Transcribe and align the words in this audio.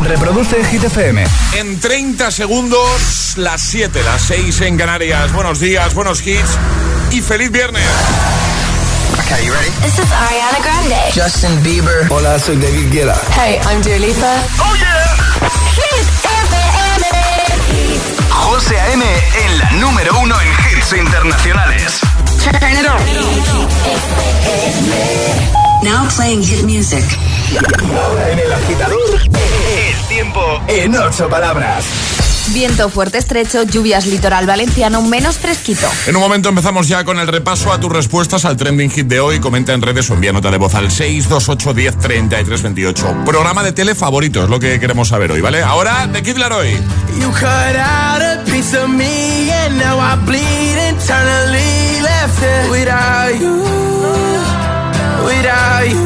Reproduce 0.00 0.62
Hit 0.64 0.84
FM. 0.84 1.24
En 1.54 1.80
30 1.80 2.30
segundos, 2.30 3.34
las 3.36 3.60
7, 3.62 4.02
las 4.04 4.22
6 4.22 4.60
en 4.62 4.76
Canarias. 4.76 5.32
Buenos 5.32 5.58
días, 5.58 5.94
buenos 5.94 6.24
hits 6.26 6.58
y 7.10 7.20
feliz 7.22 7.50
viernes. 7.50 7.82
Okay, 9.24 9.44
you 9.46 9.52
ready? 9.52 9.70
This 9.82 9.98
is 9.98 10.12
Ariana 10.12 10.58
Grande. 10.62 10.96
Justin 11.14 11.62
Bieber. 11.62 12.06
Hola, 12.10 12.38
soy 12.38 12.56
David 12.56 12.92
Guetta. 12.92 13.16
Hey, 13.34 13.58
I'm 13.68 13.82
Dua 13.82 13.98
Lipa. 13.98 14.36
¡Oh, 14.60 14.74
yeah! 14.76 15.16
Hit 15.74 16.06
FM. 16.24 17.06
José 18.30 18.78
A.M. 18.78 19.04
en 19.04 19.58
la 19.58 19.70
número 19.72 20.18
uno 20.20 20.36
en 20.40 20.48
hits 20.78 20.92
internacionales. 20.92 22.00
Turn 22.44 22.72
it 22.72 22.86
on. 22.86 23.00
Now 25.82 26.06
playing 26.14 26.42
hit 26.42 26.62
music. 26.64 27.04
Ahora 27.54 28.30
en 28.30 28.38
el 28.38 28.52
agitador, 28.52 29.20
el 29.22 30.08
tiempo 30.08 30.60
en 30.68 30.96
ocho 30.96 31.28
palabras. 31.28 31.84
Viento 32.48 32.88
fuerte 32.88 33.18
estrecho, 33.18 33.64
lluvias 33.64 34.06
litoral 34.06 34.46
valenciano, 34.46 35.02
menos 35.02 35.36
fresquito. 35.38 35.88
En 36.06 36.16
un 36.16 36.22
momento 36.22 36.48
empezamos 36.48 36.86
ya 36.86 37.04
con 37.04 37.18
el 37.18 37.26
repaso 37.26 37.72
a 37.72 37.80
tus 37.80 37.90
respuestas 37.92 38.44
al 38.44 38.56
trending 38.56 38.90
hit 38.90 39.06
de 39.06 39.20
hoy. 39.20 39.40
Comenta 39.40 39.72
en 39.72 39.82
redes 39.82 40.08
o 40.10 40.14
envía 40.14 40.32
nota 40.32 40.50
de 40.50 40.56
voz 40.56 40.74
al 40.74 40.90
628 40.90 41.74
10 41.74 41.98
33 41.98 42.62
28. 42.62 43.16
Programa 43.24 43.62
de 43.62 43.72
tele 43.72 43.94
favorito, 43.94 44.44
es 44.44 44.50
lo 44.50 44.60
que 44.60 44.78
queremos 44.78 45.08
saber 45.08 45.32
hoy, 45.32 45.40
¿vale? 45.40 45.62
Ahora, 45.62 46.06
de 46.06 46.22
Kid 46.22 46.36
Laroi. 46.36 46.74
You 47.20 47.30
cut 47.30 47.76
out 47.76 48.22
a 48.22 48.42
piece 48.44 48.76
of 48.76 48.88
me 48.88 49.50
and 49.50 49.78
now 49.78 49.98
I 49.98 50.16
bleed 50.24 50.76
internally 50.88 52.00
left 52.00 52.42
it 52.42 52.70
without 52.70 53.40
you, 53.40 53.64
without 55.24 55.88
you. 55.88 56.05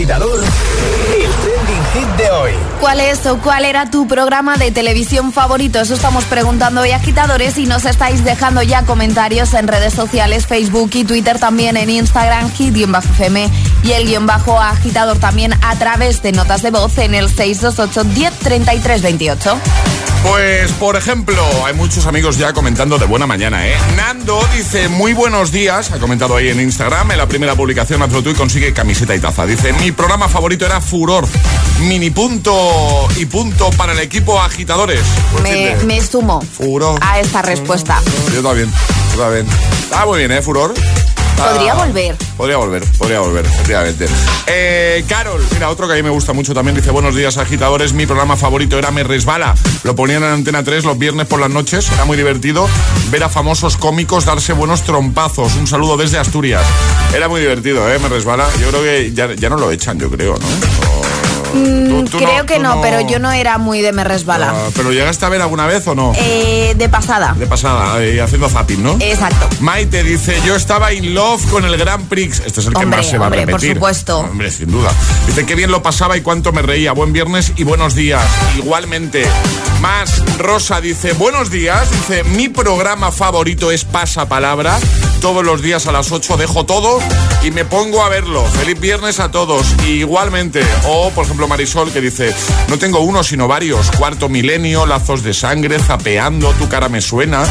Agitador, 0.00 0.42
el 0.42 1.30
trending 1.30 1.84
hit 1.92 2.08
de 2.16 2.30
hoy. 2.30 2.52
¿Cuál 2.80 3.00
es 3.00 3.26
o 3.26 3.36
cuál 3.36 3.66
era 3.66 3.90
tu 3.90 4.08
programa 4.08 4.56
de 4.56 4.70
televisión 4.70 5.30
favorito? 5.30 5.78
Eso 5.78 5.92
estamos 5.92 6.24
preguntando 6.24 6.80
hoy 6.80 6.92
agitadores 6.92 7.58
y 7.58 7.66
nos 7.66 7.84
estáis 7.84 8.24
dejando 8.24 8.62
ya 8.62 8.86
comentarios 8.86 9.52
en 9.52 9.68
redes 9.68 9.92
sociales, 9.92 10.46
Facebook 10.46 10.88
y 10.94 11.04
Twitter, 11.04 11.38
también 11.38 11.76
en 11.76 11.90
Instagram, 11.90 12.50
hit-fm 12.50 13.50
y 13.82 13.92
el 13.92 14.06
guion 14.06 14.24
bajo 14.24 14.58
agitador 14.58 15.18
también 15.18 15.52
a 15.60 15.76
través 15.78 16.22
de 16.22 16.32
notas 16.32 16.62
de 16.62 16.70
voz 16.70 16.96
en 16.96 17.14
el 17.14 17.28
628 17.28 18.04
10 18.04 18.38
33 18.38 19.02
28. 19.02 19.58
Pues, 20.22 20.70
por 20.72 20.96
ejemplo, 20.96 21.42
hay 21.64 21.72
muchos 21.74 22.04
amigos 22.06 22.36
ya 22.36 22.52
comentando 22.52 22.98
de 22.98 23.06
buena 23.06 23.26
mañana, 23.26 23.66
¿eh? 23.66 23.74
Nando 23.96 24.38
dice, 24.54 24.88
muy 24.88 25.14
buenos 25.14 25.50
días, 25.50 25.90
ha 25.92 25.98
comentado 25.98 26.36
ahí 26.36 26.48
en 26.50 26.60
Instagram, 26.60 27.10
en 27.12 27.18
la 27.18 27.26
primera 27.26 27.54
publicación, 27.54 28.02
hazlo 28.02 28.22
tú 28.22 28.28
y 28.30 28.34
consigue 28.34 28.72
camiseta 28.74 29.14
y 29.14 29.18
taza. 29.18 29.46
Dice, 29.46 29.72
mi 29.74 29.92
programa 29.92 30.28
favorito 30.28 30.66
era 30.66 30.80
Furor, 30.82 31.26
mini 31.80 32.10
punto 32.10 33.08
y 33.16 33.24
punto 33.26 33.70
para 33.70 33.92
el 33.94 33.98
equipo 34.00 34.40
agitadores. 34.40 35.00
Pues 35.32 35.42
Me, 35.42 35.74
me 35.84 36.00
sumo 36.02 36.42
Furor. 36.42 36.98
a 37.02 37.18
esta 37.18 37.40
respuesta. 37.40 37.98
Yo 38.34 38.42
también, 38.42 38.70
yo 39.16 39.22
también. 39.22 39.46
Está 39.84 40.04
muy 40.04 40.18
bien, 40.18 40.32
¿eh? 40.32 40.42
Furor. 40.42 40.74
Está- 41.40 41.52
Podría 41.54 41.74
volver. 41.74 42.16
Podría 42.36 42.56
volver, 42.58 42.84
podría 42.98 43.20
volver, 43.20 43.46
efectivamente. 43.46 44.06
Eh, 44.46 45.04
Carol, 45.08 45.42
mira, 45.52 45.70
otro 45.70 45.86
que 45.86 45.94
a 45.94 45.96
mí 45.96 46.02
me 46.02 46.10
gusta 46.10 46.32
mucho 46.32 46.52
también, 46.54 46.76
dice, 46.76 46.90
buenos 46.90 47.14
días 47.16 47.36
agitadores, 47.38 47.92
mi 47.92 48.06
programa 48.06 48.36
favorito 48.36 48.78
era 48.78 48.90
Me 48.90 49.02
Resbala. 49.04 49.54
Lo 49.84 49.94
ponían 49.96 50.22
en 50.22 50.30
Antena 50.30 50.62
3 50.62 50.84
los 50.84 50.98
viernes 50.98 51.26
por 51.26 51.40
las 51.40 51.50
noches, 51.50 51.90
era 51.92 52.04
muy 52.04 52.16
divertido 52.16 52.68
ver 53.10 53.24
a 53.24 53.28
famosos 53.28 53.76
cómicos 53.76 54.24
darse 54.26 54.52
buenos 54.52 54.82
trompazos. 54.82 55.54
Un 55.56 55.66
saludo 55.66 55.96
desde 55.96 56.18
Asturias. 56.18 56.62
Era 57.14 57.28
muy 57.28 57.40
divertido, 57.40 57.90
¿eh? 57.90 57.98
Me 57.98 58.08
Resbala. 58.08 58.46
Yo 58.60 58.68
creo 58.68 58.82
que 58.82 59.12
ya, 59.14 59.32
ya 59.34 59.48
no 59.48 59.56
lo 59.56 59.70
echan, 59.70 59.98
yo 59.98 60.10
creo, 60.10 60.34
¿no? 60.34 60.46
Tú- 61.52 62.04
tú 62.10 62.18
Creo 62.18 62.46
que 62.46 62.58
no, 62.58 62.80
pero 62.80 63.00
yo 63.00 63.18
no 63.18 63.30
era 63.32 63.58
muy 63.58 63.80
de 63.80 63.92
me 63.92 64.04
resbala. 64.04 64.52
Ah, 64.54 64.68
¿Pero 64.74 64.92
llegaste 64.92 65.24
a 65.24 65.28
ver 65.28 65.40
alguna 65.42 65.66
vez 65.66 65.86
o 65.86 65.94
no? 65.94 66.12
Eh, 66.16 66.74
de 66.76 66.88
pasada. 66.88 67.34
De 67.38 67.46
pasada, 67.46 68.02
eh, 68.04 68.20
haciendo 68.20 68.48
zapping, 68.48 68.82
¿no? 68.82 68.96
Exacto. 69.00 69.48
Maite 69.60 70.02
dice, 70.02 70.36
yo 70.46 70.56
estaba 70.56 70.92
in 70.92 71.14
love 71.14 71.44
con 71.50 71.64
el 71.64 71.76
Grand 71.76 72.08
Prix. 72.08 72.40
Este 72.44 72.60
es 72.60 72.66
el 72.66 72.74
que 72.74 72.86
más 72.86 73.06
se 73.06 73.18
va 73.18 73.26
hombre, 73.26 73.42
a 73.42 73.44
por 73.44 73.52
repetir. 73.54 73.74
supuesto. 73.76 74.18
Hombre, 74.20 74.50
sin 74.50 74.70
duda. 74.70 74.90
Dice, 75.26 75.44
qué 75.46 75.54
bien 75.54 75.70
lo 75.70 75.82
pasaba 75.82 76.16
y 76.16 76.20
cuánto 76.20 76.52
me 76.52 76.62
reía. 76.62 76.92
Buen 76.92 77.12
viernes 77.12 77.52
y 77.56 77.64
buenos 77.64 77.94
días. 77.94 78.24
Igualmente. 78.56 79.24
Más, 79.80 80.22
Rosa 80.38 80.80
dice, 80.80 81.12
buenos 81.14 81.50
días. 81.50 81.90
Dice, 81.90 82.24
mi 82.24 82.48
programa 82.48 83.10
favorito 83.12 83.70
es 83.70 83.84
Pasapalabra. 83.84 84.78
Todos 85.20 85.44
los 85.44 85.60
días 85.62 85.86
a 85.86 85.92
las 85.92 86.10
8 86.12 86.36
dejo 86.38 86.64
todo 86.64 86.98
y 87.42 87.50
me 87.50 87.64
pongo 87.64 88.02
a 88.02 88.08
verlo. 88.08 88.44
Feliz 88.46 88.80
viernes 88.80 89.20
a 89.20 89.30
todos. 89.30 89.66
Y 89.86 90.00
igualmente. 90.00 90.62
O, 90.86 91.10
por 91.10 91.24
ejemplo, 91.24 91.46
Marisol 91.46 91.92
que 91.92 92.00
dice, 92.00 92.34
no 92.68 92.78
tengo 92.78 93.00
uno 93.00 93.22
sino 93.22 93.46
varios. 93.46 93.90
Cuarto 93.92 94.28
milenio, 94.28 94.86
lazos 94.86 95.22
de 95.22 95.34
sangre, 95.34 95.78
zapeando, 95.78 96.52
tu 96.54 96.68
cara 96.68 96.88
me 96.88 97.00
suena. 97.02 97.44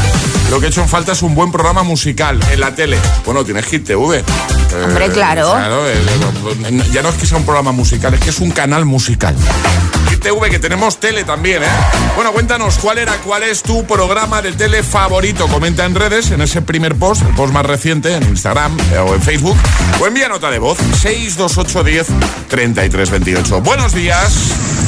lo 0.50 0.60
que 0.60 0.66
he 0.66 0.70
hecho 0.70 0.82
en 0.82 0.90
falta 0.90 1.12
es 1.12 1.22
un 1.22 1.36
buen 1.36 1.52
programa 1.52 1.84
musical 1.84 2.40
en 2.52 2.60
la 2.60 2.74
tele. 2.74 2.98
Bueno, 3.26 3.46
tienes 3.46 3.66
Hit 3.68 3.86
TV. 3.86 4.24
Hombre, 4.84 5.06
Eh, 5.06 5.12
claro. 5.12 5.54
eh, 5.88 5.94
eh, 5.94 6.84
ya 6.92 7.02
no 7.04 7.10
es 7.10 7.16
que 7.16 7.26
sea 7.28 7.38
un 7.38 7.46
programa 7.46 7.72
musical, 7.72 8.14
es 8.16 8.20
que 8.20 8.30
es 8.32 8.40
un 8.40 8.50
canal 8.52 8.86
musical. 8.86 9.36
TV, 10.20 10.50
que 10.50 10.60
tenemos 10.60 11.00
tele 11.00 11.24
también, 11.24 11.64
¿eh? 11.64 11.68
Bueno, 12.16 12.32
cuéntanos, 12.34 12.78
¿cuál 12.80 12.98
era, 12.98 13.14
cuál 13.18 13.44
es 13.44 13.64
tu 13.64 13.86
programa 13.86 14.42
de 14.42 14.52
tele 14.54 14.84
favorito? 14.84 15.48
Comenta 15.48 15.86
en 15.86 15.96
redes, 15.96 16.32
en 16.32 16.42
ese 16.42 16.62
primer 16.62 16.96
post, 16.96 17.22
el 17.24 17.34
post 17.36 17.54
más 17.54 17.66
reciente, 17.66 18.14
en 18.16 18.24
Instagram 18.24 18.78
eh, 18.94 18.98
o 18.98 19.16
en 19.16 19.22
Facebook, 19.22 19.58
o 20.02 20.08
envía 20.08 20.28
nota 20.28 20.50
de 20.52 20.60
voz, 20.60 20.78
62810 21.02 22.08
3328. 22.50 23.62
Buenos 23.62 23.94
días. 23.94 24.34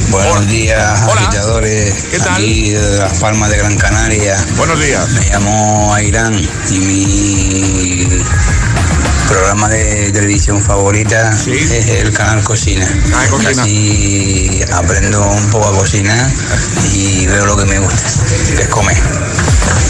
Buenos 0.09 0.47
días, 0.47 1.01
Hola. 1.09 1.21
agitadores. 1.21 1.93
¿Qué 2.11 2.19
tal? 2.19 2.33
Aquí 2.33 2.69
de 2.71 2.97
Las 2.97 3.19
Palmas 3.19 3.49
de 3.49 3.57
Gran 3.57 3.77
Canaria. 3.77 4.37
Buenos 4.57 4.79
días. 4.79 5.09
Me 5.11 5.29
llamo 5.29 5.93
Airán 5.93 6.37
y 6.69 6.77
mi 6.77 8.07
programa 9.31 9.69
de 9.69 10.11
televisión 10.11 10.61
favorita 10.61 11.31
Sí. 11.37 11.51
es 11.53 11.87
el 11.87 12.11
canal 12.11 12.43
Cocina. 12.43 12.87
Ah, 13.15 13.25
Cocina. 13.29 13.63
Así 13.63 14.61
aprendo 14.73 15.25
un 15.25 15.49
poco 15.49 15.67
a 15.69 15.73
cocinar 15.77 16.29
y 16.93 17.25
veo 17.27 17.45
lo 17.45 17.55
que 17.57 17.65
me 17.65 17.79
gusta, 17.79 18.03
que 18.55 18.61
es 18.63 18.67
comer. 18.67 18.97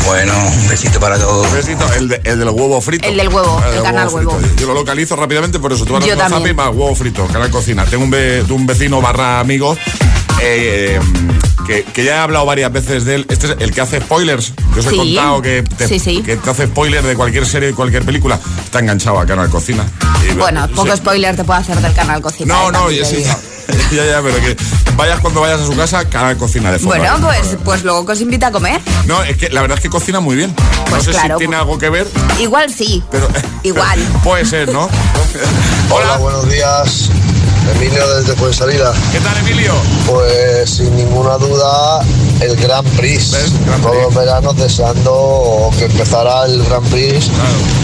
Bueno, 0.06 0.34
un 0.48 0.68
besito 0.68 1.00
para 1.00 1.18
todos. 1.18 1.48
Un 1.48 1.54
besito, 1.54 1.92
el, 1.94 2.08
de- 2.10 2.22
el 2.24 2.40
del 2.40 2.50
huevo 2.50 2.80
frito. 2.82 3.08
El 3.08 3.18
del 3.18 3.30
huevo, 3.30 3.64
el 3.74 3.82
canal 3.82 4.10
huevo. 4.10 4.38
frito. 4.40 4.56
Yo 4.58 4.68
lo 4.68 4.74
localizo 4.76 5.16
rápidamente, 5.16 5.60
por 5.60 5.74
eso 5.74 5.86
tú 5.86 5.94
vas 5.94 6.04
a 6.04 6.08
WhatsApp 6.16 6.48
y 6.48 6.54
más 6.54 6.68
huevo 6.68 6.94
frito, 6.96 7.26
canal 7.28 7.50
cocina. 7.50 7.86
Tengo 7.86 8.04
un, 8.04 8.12
ve- 8.12 8.44
un 8.50 8.68
vecino 8.68 9.02
barra 9.02 9.40
amigo 9.40 9.76
eh, 10.42 11.00
que, 11.72 11.84
que 11.86 12.04
ya 12.04 12.16
he 12.16 12.20
hablado 12.20 12.46
varias 12.46 12.72
veces 12.72 13.06
de 13.06 13.16
él. 13.16 13.26
Este 13.30 13.48
es 13.48 13.56
el 13.60 13.72
que 13.74 13.80
hace 13.80 14.02
spoilers. 14.02 14.54
Yo 14.76 14.80
os 14.82 14.86
he 14.88 14.96
contado 14.96 15.42
que 15.42 15.64
te, 15.64 15.88
Sí, 15.88 16.00
sí. 16.00 16.22
que 16.22 16.36
te 16.36 16.50
hace 16.50 16.68
spoilers 16.68 17.06
de 17.06 17.16
cualquier 17.16 17.46
serie, 17.46 17.70
de 17.70 17.74
cualquier 17.76 18.04
película. 18.04 18.38
Está 18.64 18.80
enganchado 18.80 19.20
a 19.20 19.26
canal 19.26 19.50
cocina. 19.50 19.86
Y, 20.30 20.34
Bueno, 20.34 20.68
poco 20.76 20.96
spoiler 20.96 21.36
te 21.36 21.44
puedo 21.46 21.60
hacer 21.60 21.80
del 21.80 21.94
canal 21.94 22.22
Cocina. 22.22 22.54
No, 22.54 22.70
eh, 22.90 23.00
no, 23.00 23.06
sí, 23.06 23.24
ya, 23.96 24.06
ya, 24.06 24.22
pero 24.22 24.36
que 24.42 24.58
vayas 24.98 25.20
cuando 25.22 25.42
vayas 25.42 25.62
a 25.62 25.66
su 25.66 25.76
casa, 25.76 26.04
canal 26.10 26.36
cocina 26.38 26.72
de 26.72 26.80
fondo. 26.80 26.96
Bueno, 26.98 27.18
pues, 27.22 27.58
pues 27.64 27.84
luego 27.84 28.06
que 28.06 28.12
os 28.12 28.22
invita 28.22 28.48
a 28.48 28.52
comer. 28.52 28.82
No, 29.06 29.24
es 29.24 29.38
que 29.38 29.50
la 29.50 29.62
verdad 29.62 29.78
es 29.78 29.82
que 29.84 29.90
cocina 29.90 30.20
muy 30.20 30.36
bien. 30.36 30.54
No 30.58 30.84
Pues 30.90 31.04
sé 31.06 31.12
claro, 31.12 31.36
si 31.38 31.40
tiene 31.40 31.56
algo 31.56 31.78
que 31.78 31.90
ver, 31.90 32.06
Igual 32.40 32.74
sí. 32.74 33.02
pero. 33.10 33.30
Igual. 33.64 34.00
Puede 34.24 34.46
ser, 34.46 34.72
¿no? 34.74 34.82
Hola, 35.90 36.06
Hola, 36.14 36.18
buenos 36.18 36.50
días. 36.50 37.10
Emilio 37.76 38.16
desde 38.18 38.36
Fuensalida. 38.36 38.94
¿qué 39.12 39.20
tal, 39.20 39.38
Emilio? 39.38 39.74
Pues 40.08 40.70
sin 40.70 40.96
ninguna 40.96 41.38
duda 41.38 42.02
el 42.42 42.56
Gran 42.58 42.84
Prix. 42.98 43.36
Todos 43.82 43.96
los 44.04 44.16
veranos 44.16 44.56
deseando 44.58 45.70
que 45.78 45.86
empezara 45.86 46.46
el 46.46 46.64
Gran 46.64 46.84
Prix 46.86 47.30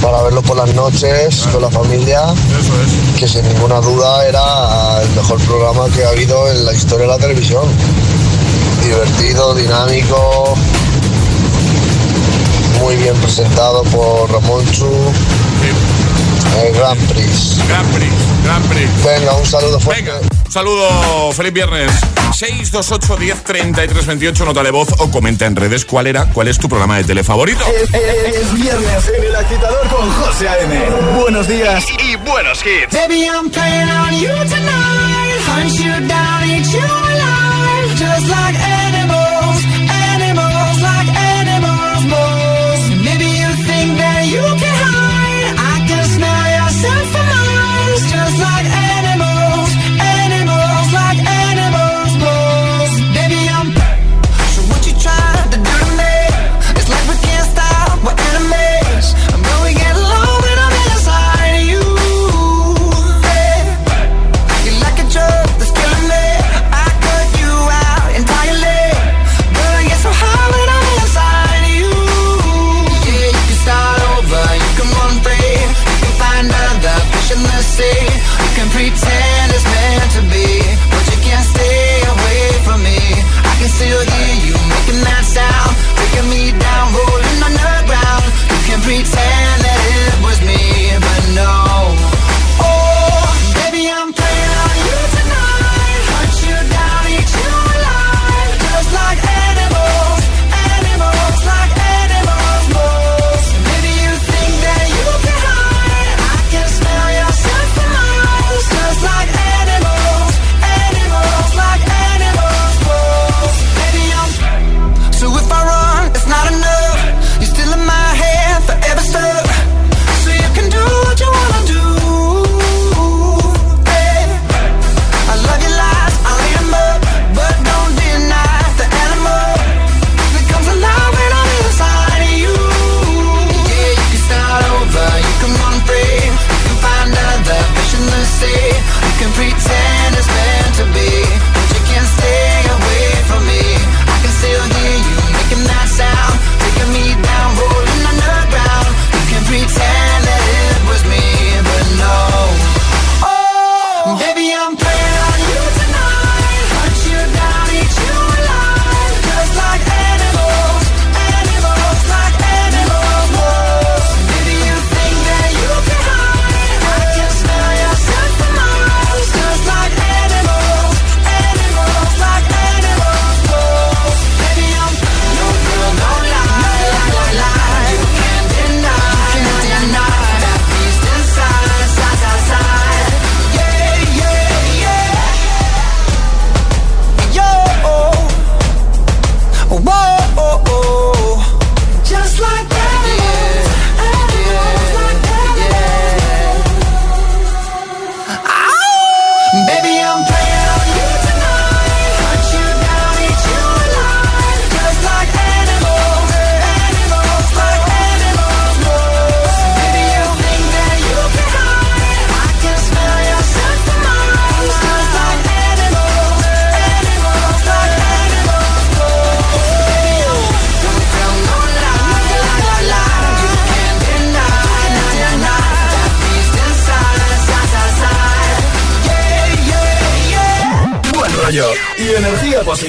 para 0.02 0.22
verlo 0.24 0.42
por 0.42 0.58
las 0.58 0.74
noches 0.74 1.46
con 1.52 1.62
la 1.62 1.70
familia, 1.70 2.22
Eso 2.24 2.74
es. 3.14 3.20
que 3.20 3.28
sin 3.28 3.48
ninguna 3.48 3.80
duda 3.80 4.26
era 4.28 5.02
el 5.02 5.10
mejor 5.12 5.40
programa 5.42 5.86
que 5.96 6.04
ha 6.04 6.10
habido 6.10 6.50
en 6.50 6.66
la 6.66 6.74
historia 6.74 7.06
de 7.06 7.12
la 7.14 7.18
televisión. 7.20 7.64
Divertido, 8.84 9.54
dinámico, 9.54 10.54
muy 12.82 12.96
bien 12.96 13.16
presentado 13.18 13.84
por 13.84 14.32
Ramón 14.32 14.66
Chu, 14.72 14.90
el 16.56 16.74
Gran 16.74 16.98
Prix. 17.08 17.58
Gran 17.68 17.86
Prix, 17.88 18.12
Gran 18.44 18.64
Prix. 18.64 18.90
Venga, 19.04 19.34
un 19.36 19.46
saludo 19.46 19.80
fuerte. 19.80 20.04
Venga, 20.04 20.20
un 20.46 20.52
saludo, 20.52 21.32
feliz 21.34 21.54
viernes. 21.54 21.92
628 22.34 23.18
10 23.18 23.44
33 23.44 24.06
28, 24.06 24.46
nota 24.46 24.64
de 24.64 24.72
voz 24.72 24.90
o 25.00 25.10
comenta 25.10 25.46
en 25.46 25.56
redes 25.56 25.86
cuál 25.86 26.08
era, 26.08 26.26
cuál 26.26 26.48
es 26.48 26.58
tu 26.60 26.70
programa 26.70 26.98
de 26.98 27.04
tele 27.04 27.24
favorito. 27.24 27.64
Es, 27.66 27.94
es 27.94 28.54
viernes 28.54 29.12
en 29.18 29.24
el 29.24 29.36
agitador 29.36 29.88
con 29.90 30.10
José 30.12 30.48
A.M. 30.48 30.80
Buenos 31.20 31.48
días. 31.48 31.86
Y 32.04 32.16
buenos 32.18 32.60
hits. 32.66 32.94
Baby, 32.94 33.26
I'm 33.26 33.50
playing 33.50 33.90
on 33.90 34.14
you 34.14 34.30
tonight. 34.50 35.42
Hunt 35.48 35.74
you 35.80 36.08
down, 36.08 36.44
eat 36.50 36.66
you 36.72 36.80
alive. 36.80 37.96
Just 37.98 38.28
like 38.30 38.67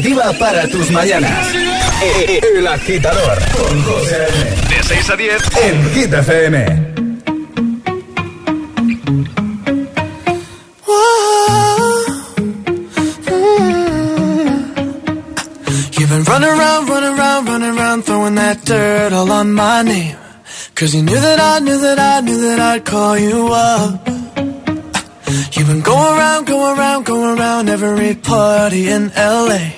positiva 0.09 0.33
para 0.39 0.69
tus 0.69 0.91
mañanas. 0.91 1.49
El 2.57 2.67
agitador 2.67 3.39
con 3.53 3.83
José 3.83 4.27
De 4.69 4.83
6 4.83 5.11
a 5.11 5.17
10 5.17 5.43
en 5.63 5.91
Hit 5.95 6.13
FM. 6.13 6.89
You've 15.93 16.11
been 16.11 16.25
running 16.25 16.49
around, 16.49 16.89
running 16.89 17.19
around, 17.19 17.49
running 17.49 17.79
around, 17.79 18.05
throwing 18.05 18.35
that 18.37 18.65
dirt 18.65 19.13
all 19.13 19.31
on 19.31 19.53
my 19.53 19.83
name. 19.83 20.17
Cause 20.75 20.95
you 20.95 21.03
knew 21.03 21.21
that 21.21 21.41
I 21.41 21.59
knew 21.59 21.79
that 21.81 21.99
I 21.99 22.21
knew 22.21 22.41
that 22.41 22.61
I'd 22.61 22.85
call 22.85 23.19
you 23.19 23.49
up. 23.53 24.07
You've 25.53 25.67
been 25.67 25.81
going 25.81 26.19
around, 26.19 26.47
going 26.47 26.79
around, 26.79 27.05
going 27.05 27.39
around 27.39 27.69
every 27.69 28.15
party 28.15 28.89
in 28.89 29.11
LA. 29.17 29.78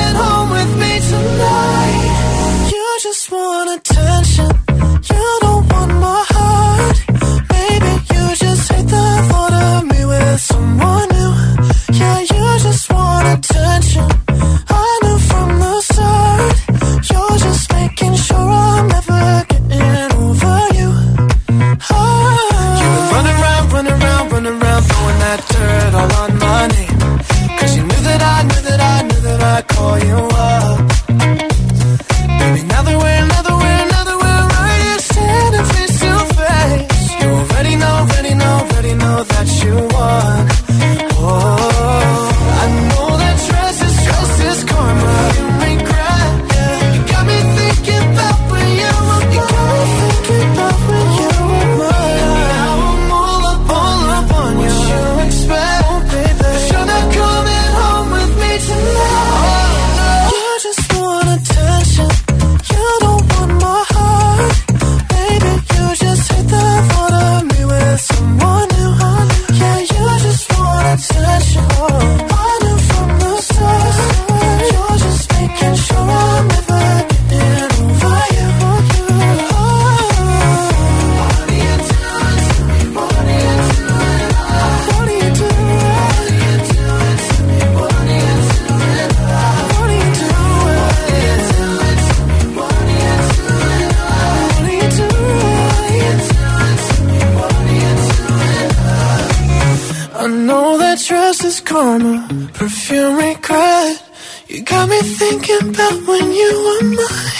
that 28.71 28.79
I 28.79 29.07
knew 29.07 29.21
that 29.21 29.41
I 29.41 29.61
call 29.73 29.99
you 29.99 30.15
up. 30.15 30.90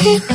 Keep 0.02 0.31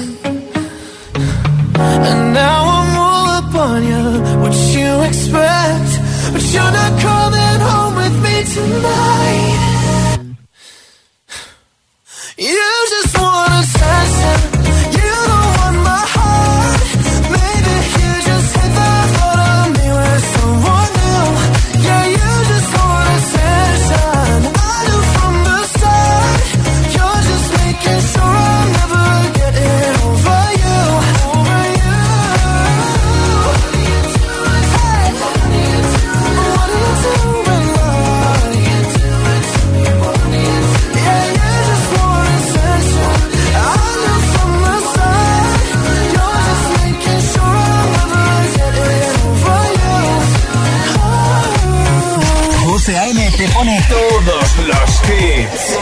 pone 53.54 53.80
todos 53.88 54.56
los 54.66 55.02
hits. 55.08 55.78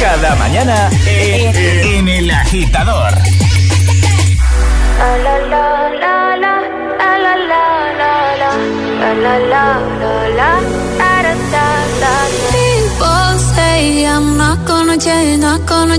Cada 0.00 0.34
mañana 0.36 0.90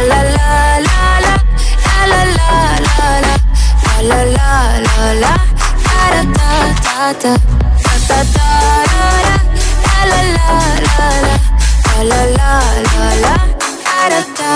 La 0.00 0.06
la 0.08 0.80
la 0.86 1.20
la 1.20 1.34
la, 1.34 1.36
la 2.10 2.20
la 2.24 2.40
la 2.40 2.80
la 2.86 3.08
la, 3.20 3.36
la 4.08 4.20
la 4.36 4.50
la 4.86 4.96
la, 5.22 5.32
da 5.84 6.00
da 6.14 6.22
da, 6.38 6.50
da 6.72 7.12
da 7.12 7.34
da 8.08 8.18
da, 8.34 8.48
la 9.92 10.12
la 10.12 10.20
la 10.36 10.48
la 10.86 11.08
la, 11.20 11.36
la 12.02 12.20
la 12.38 12.52
la 12.86 13.06
la. 13.24 13.34
Da, 13.98 14.08
da. 14.38 14.52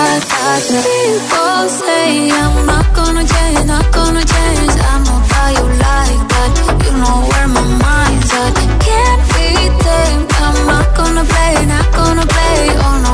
People 0.83 1.65
say 1.69 2.31
I'm 2.31 2.55
not 2.65 2.87
gonna 2.95 3.23
change, 3.23 3.65
not 3.67 3.85
gonna 3.93 4.23
change. 4.25 4.73
I 4.81 4.93
know 5.05 5.19
how 5.31 5.47
you 5.57 5.65
like 5.85 6.21
that. 6.31 6.51
You 6.83 6.91
know 6.97 7.17
where 7.29 7.47
my 7.47 7.61
mind's 7.83 8.31
at. 8.33 8.53
Can't 8.85 9.21
be 9.33 9.47
tamed. 9.83 10.27
I'm 10.41 10.57
not 10.65 10.87
gonna 10.97 11.23
play, 11.23 11.65
not 11.65 11.87
gonna 11.93 12.25
play. 12.25 12.59
Oh 12.85 12.95
no, 13.05 13.13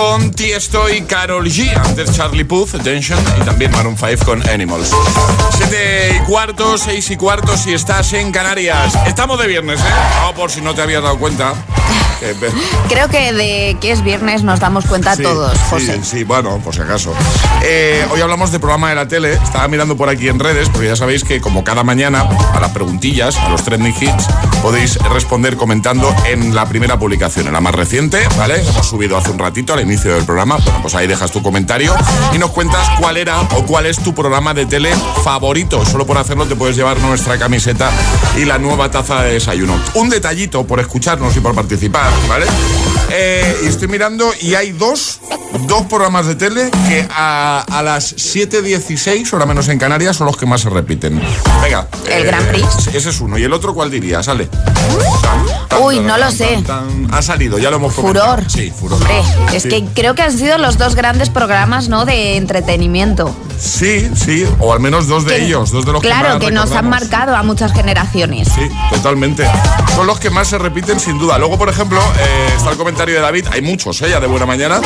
con 0.00 0.30
Tiesto 0.30 0.88
y 0.88 1.02
Carol 1.02 1.44
G. 1.46 1.76
Antes 1.76 2.16
Charlie 2.16 2.44
Puth, 2.44 2.74
Attention. 2.74 3.18
Y 3.38 3.44
también 3.44 3.70
Maroon 3.70 3.98
5 3.98 4.24
con 4.24 4.48
Animals. 4.48 4.90
Siete 5.54 6.16
y 6.16 6.26
cuarto, 6.26 6.78
seis 6.78 7.10
y 7.10 7.16
cuarto 7.16 7.54
si 7.58 7.74
estás 7.74 8.14
en 8.14 8.32
Canarias. 8.32 8.94
Estamos 9.06 9.38
de 9.38 9.46
viernes, 9.46 9.78
¿eh? 9.78 9.84
No, 10.22 10.34
por 10.34 10.50
si 10.50 10.62
no 10.62 10.74
te 10.74 10.80
habías 10.80 11.02
dado 11.02 11.18
cuenta. 11.18 11.52
Creo 12.88 13.08
que 13.08 13.32
de 13.32 13.76
que 13.80 13.92
es 13.92 14.02
viernes 14.02 14.42
nos 14.42 14.60
damos 14.60 14.84
cuenta 14.84 15.16
Sí, 15.16 15.22
todos, 15.22 15.52
sí, 15.52 15.64
José. 15.70 16.00
Sí, 16.02 16.24
bueno, 16.24 16.58
por 16.62 16.74
si 16.74 16.82
acaso. 16.82 17.14
Eh, 17.62 18.06
hoy 18.10 18.20
hablamos 18.20 18.52
de 18.52 18.58
programa 18.58 18.90
de 18.90 18.94
la 18.94 19.08
tele. 19.08 19.34
Estaba 19.34 19.68
mirando 19.68 19.96
por 19.96 20.08
aquí 20.08 20.28
en 20.28 20.38
redes, 20.38 20.68
porque 20.68 20.88
ya 20.88 20.96
sabéis 20.96 21.24
que 21.24 21.40
como 21.40 21.64
cada 21.64 21.82
mañana, 21.82 22.26
a 22.54 22.60
las 22.60 22.70
preguntillas, 22.72 23.36
a 23.36 23.48
los 23.48 23.62
trending 23.64 23.94
hits, 23.98 24.26
podéis 24.62 24.96
responder 24.96 25.56
comentando 25.56 26.14
en 26.26 26.54
la 26.54 26.66
primera 26.66 26.98
publicación, 26.98 27.46
en 27.46 27.52
la 27.52 27.60
más 27.60 27.74
reciente, 27.74 28.26
¿vale? 28.36 28.60
Hemos 28.60 28.86
subido 28.86 29.16
hace 29.16 29.30
un 29.30 29.38
ratito 29.38 29.72
al 29.72 29.80
inicio 29.80 30.14
del 30.14 30.24
programa. 30.24 30.56
Bueno, 30.56 30.82
pues 30.82 30.94
ahí 30.94 31.06
dejas 31.06 31.30
tu 31.30 31.42
comentario 31.42 31.94
y 32.34 32.38
nos 32.38 32.50
cuentas 32.50 32.88
cuál 32.98 33.16
era 33.16 33.40
o 33.40 33.64
cuál 33.64 33.86
es 33.86 33.98
tu 33.98 34.14
programa 34.14 34.54
de 34.54 34.66
tele 34.66 34.92
favorito. 35.24 35.84
Solo 35.84 36.06
por 36.06 36.18
hacerlo 36.18 36.46
te 36.46 36.56
puedes 36.56 36.76
llevar 36.76 36.98
nuestra 37.00 37.38
camiseta 37.38 37.90
y 38.36 38.44
la 38.44 38.58
nueva 38.58 38.90
taza 38.90 39.22
de 39.22 39.34
desayuno. 39.34 39.80
Un 39.94 40.08
detallito 40.08 40.66
por 40.66 40.80
escucharnos 40.80 41.36
y 41.36 41.40
por 41.40 41.54
participar, 41.54 42.10
¿vale? 42.28 42.46
Eh, 43.10 43.56
estoy 43.64 43.88
mirando 43.88 44.30
y 44.40 44.54
hay 44.54 44.72
dos, 44.72 45.20
dos 45.66 45.82
programas 45.86 46.26
de 46.26 46.34
tele 46.34 46.70
que 46.88 47.06
a, 47.10 47.64
a 47.70 47.82
las 47.82 48.14
7.16, 48.16 49.32
hora 49.32 49.46
menos 49.46 49.68
en 49.68 49.78
Canarias, 49.78 50.16
son 50.16 50.26
los 50.26 50.36
que 50.36 50.46
más 50.46 50.60
se 50.60 50.70
repiten. 50.70 51.20
Venga. 51.62 51.86
eh, 52.06 52.16
¿El 52.18 52.24
Grand 52.26 52.46
Prix? 52.48 52.88
Ese 52.94 53.10
es 53.10 53.20
uno. 53.20 53.38
¿Y 53.38 53.44
el 53.44 53.52
otro 53.52 53.74
cuál 53.74 53.90
diría? 53.90 54.22
Sale. 54.22 54.48
Uy, 55.80 56.00
no 56.00 56.18
lo 56.18 56.30
sé. 56.30 56.62
Ha 57.12 57.22
salido, 57.22 57.58
ya 57.58 57.70
lo 57.70 57.76
hemos 57.76 57.94
Furor. 57.94 58.18
comentado. 58.20 58.50
Sí, 58.50 58.70
furor. 58.70 58.98
Hombre, 59.00 59.22
es 59.54 59.62
Sí. 59.62 59.68
que 59.68 59.84
creo 59.94 60.14
que 60.14 60.22
han 60.22 60.36
sido 60.36 60.58
los 60.58 60.76
dos 60.78 60.94
grandes 60.94 61.30
programas, 61.30 61.88
¿no? 61.88 62.04
De 62.04 62.36
entretenimiento. 62.36 63.34
Sí, 63.58 64.10
sí, 64.14 64.46
o 64.58 64.72
al 64.72 64.80
menos 64.80 65.06
dos 65.06 65.24
de 65.26 65.36
Que- 65.36 65.44
ellos, 65.44 65.70
dos 65.70 65.84
de 65.84 65.92
los 65.92 66.00
Claro, 66.02 66.38
que 66.38 66.50
nos 66.50 66.72
han 66.72 66.88
marcado 66.88 67.36
a 67.36 67.42
muchas 67.42 67.72
generaciones. 67.72 68.48
Sí, 68.48 68.62
totalmente. 68.90 69.46
Son 69.94 70.06
los 70.06 70.18
que 70.18 70.30
más 70.30 70.48
se 70.48 70.58
repiten 70.58 70.98
sin 70.98 71.18
duda. 71.18 71.38
Luego, 71.38 71.58
por 71.58 71.68
ejemplo, 71.68 72.00
eh, 72.18 72.52
está 72.56 72.70
el 72.70 72.76
comentario 72.78 73.14
de 73.16 73.20
David, 73.20 73.46
hay 73.52 73.60
muchos, 73.62 74.00
¿eh? 74.02 74.10
Ya 74.10 74.18
de 74.20 74.26
buena 74.26 74.46
mañana. 74.46 74.80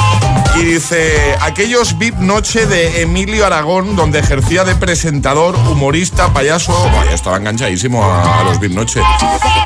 Y 0.56 0.63
dice, 0.64 1.36
aquellos 1.40 1.98
VIP 1.98 2.16
noche 2.16 2.66
de 2.66 3.02
Emilio 3.02 3.46
Aragón, 3.46 3.96
donde 3.96 4.18
ejercía 4.18 4.64
de 4.64 4.74
presentador, 4.74 5.54
humorista, 5.70 6.32
payaso. 6.32 6.74
Estaba 7.12 7.36
enganchadísimo 7.36 8.04
a, 8.04 8.40
a 8.40 8.44
los 8.44 8.58
VIP 8.60 8.72
noche. 8.72 9.00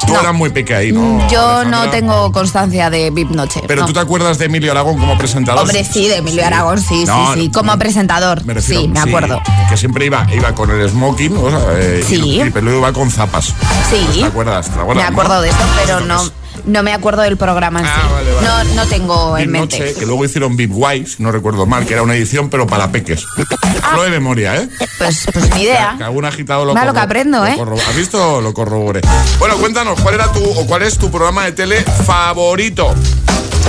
Tú 0.06 0.14
eras 0.14 0.34
muy 0.34 0.50
peque 0.50 0.74
ahí, 0.74 0.92
¿no? 0.92 1.18
Yo 1.28 1.40
Alejandra? 1.58 1.84
no 1.84 1.90
tengo 1.90 2.32
constancia 2.32 2.90
de 2.90 3.10
VIP 3.10 3.30
Noche. 3.30 3.60
Pero 3.66 3.82
no. 3.82 3.86
tú 3.86 3.92
te 3.92 4.00
acuerdas 4.00 4.38
de 4.38 4.46
Emilio 4.46 4.70
Aragón 4.70 4.98
como 4.98 5.16
presentador. 5.18 5.62
Hombre, 5.62 5.84
sí, 5.84 6.08
de 6.08 6.16
Emilio 6.16 6.46
Aragón, 6.46 6.80
sí, 6.80 7.04
No, 7.06 7.34
sí, 7.34 7.42
sí. 7.42 7.50
Como 7.50 7.76
presentador. 7.78 8.44
Me 8.44 8.54
refiero, 8.54 8.82
sí, 8.82 8.88
me 8.88 9.00
acuerdo. 9.00 9.40
Que 9.68 9.76
siempre 9.76 10.06
iba, 10.06 10.26
iba 10.32 10.54
con 10.54 10.70
el 10.70 10.88
smoking, 10.88 11.36
o 11.36 11.50
sea, 11.50 11.60
eh, 11.78 12.02
Sí. 12.06 12.14
y, 12.16 12.40
y 12.40 12.50
luego 12.62 12.78
iba 12.78 12.92
con 12.92 13.10
zapas. 13.10 13.54
Sí. 13.90 14.20
¿Te 14.20 14.24
acuerdas? 14.24 14.66
¿Te 14.70 14.80
acuerdas, 14.80 15.04
Me 15.04 15.10
acuerdo 15.12 15.40
de 15.42 15.50
eso, 15.50 15.58
pero 15.84 16.00
no, 16.00 16.22
no 16.68 16.82
me 16.82 16.92
acuerdo 16.92 17.22
del 17.22 17.36
programa 17.36 17.80
en 17.80 17.86
Ah, 17.86 17.94
sí. 18.02 18.12
vale, 18.12 18.32
vale. 18.34 18.46
No, 18.46 18.74
no 18.74 18.86
tengo 18.86 19.36
en 19.38 19.44
Big 19.44 19.50
mente. 19.60 19.78
Noche, 19.80 19.94
que 19.98 20.06
luego 20.06 20.24
hicieron 20.24 20.56
Big 20.56 20.70
Wise, 20.72 21.16
no 21.18 21.32
recuerdo 21.32 21.66
mal, 21.66 21.86
que 21.86 21.94
era 21.94 22.02
una 22.02 22.14
edición, 22.14 22.48
pero 22.50 22.66
para 22.66 22.90
peques. 22.92 23.24
Hablo 23.82 24.02
de 24.04 24.10
memoria, 24.10 24.56
¿eh? 24.56 24.68
Pues, 24.98 25.26
pues 25.32 25.54
ni 25.54 25.62
idea. 25.62 25.94
Que 25.98 26.04
algún 26.04 26.24
agitado 26.24 26.64
lo 26.64 26.74
corro- 26.74 26.92
que 26.92 27.00
aprendo, 27.00 27.46
¿eh? 27.46 27.56
¿Has 27.88 27.96
visto? 27.96 28.40
Lo 28.40 28.52
corroboré. 28.54 29.00
Bueno, 29.38 29.56
cuéntanos, 29.56 30.00
¿cuál 30.00 30.14
era 30.14 30.30
tu 30.32 30.44
o 30.44 30.66
cuál 30.66 30.82
es 30.82 30.98
tu 30.98 31.10
programa 31.10 31.44
de 31.44 31.52
tele 31.52 31.82
favorito? 31.82 32.94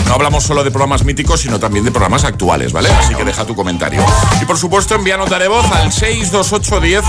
No 0.08 0.16
hablamos 0.16 0.44
solo 0.44 0.64
de 0.64 0.72
programas 0.72 1.04
míticos, 1.04 1.42
sino 1.42 1.60
también 1.60 1.86
de 1.86 1.92
programas 1.92 2.24
actuales, 2.24 2.72
¿vale? 2.74 2.90
Así 2.90 3.14
que 3.14 3.24
deja 3.24 3.46
tu 3.46 3.56
comentario. 3.56 4.04
Y 4.42 4.46
por 4.46 4.58
supuesto, 4.58 4.96
envía 4.96 5.18
nota 5.18 5.38
de 5.38 5.48
voz 5.48 5.66
al 5.72 5.92
62810 5.92 7.04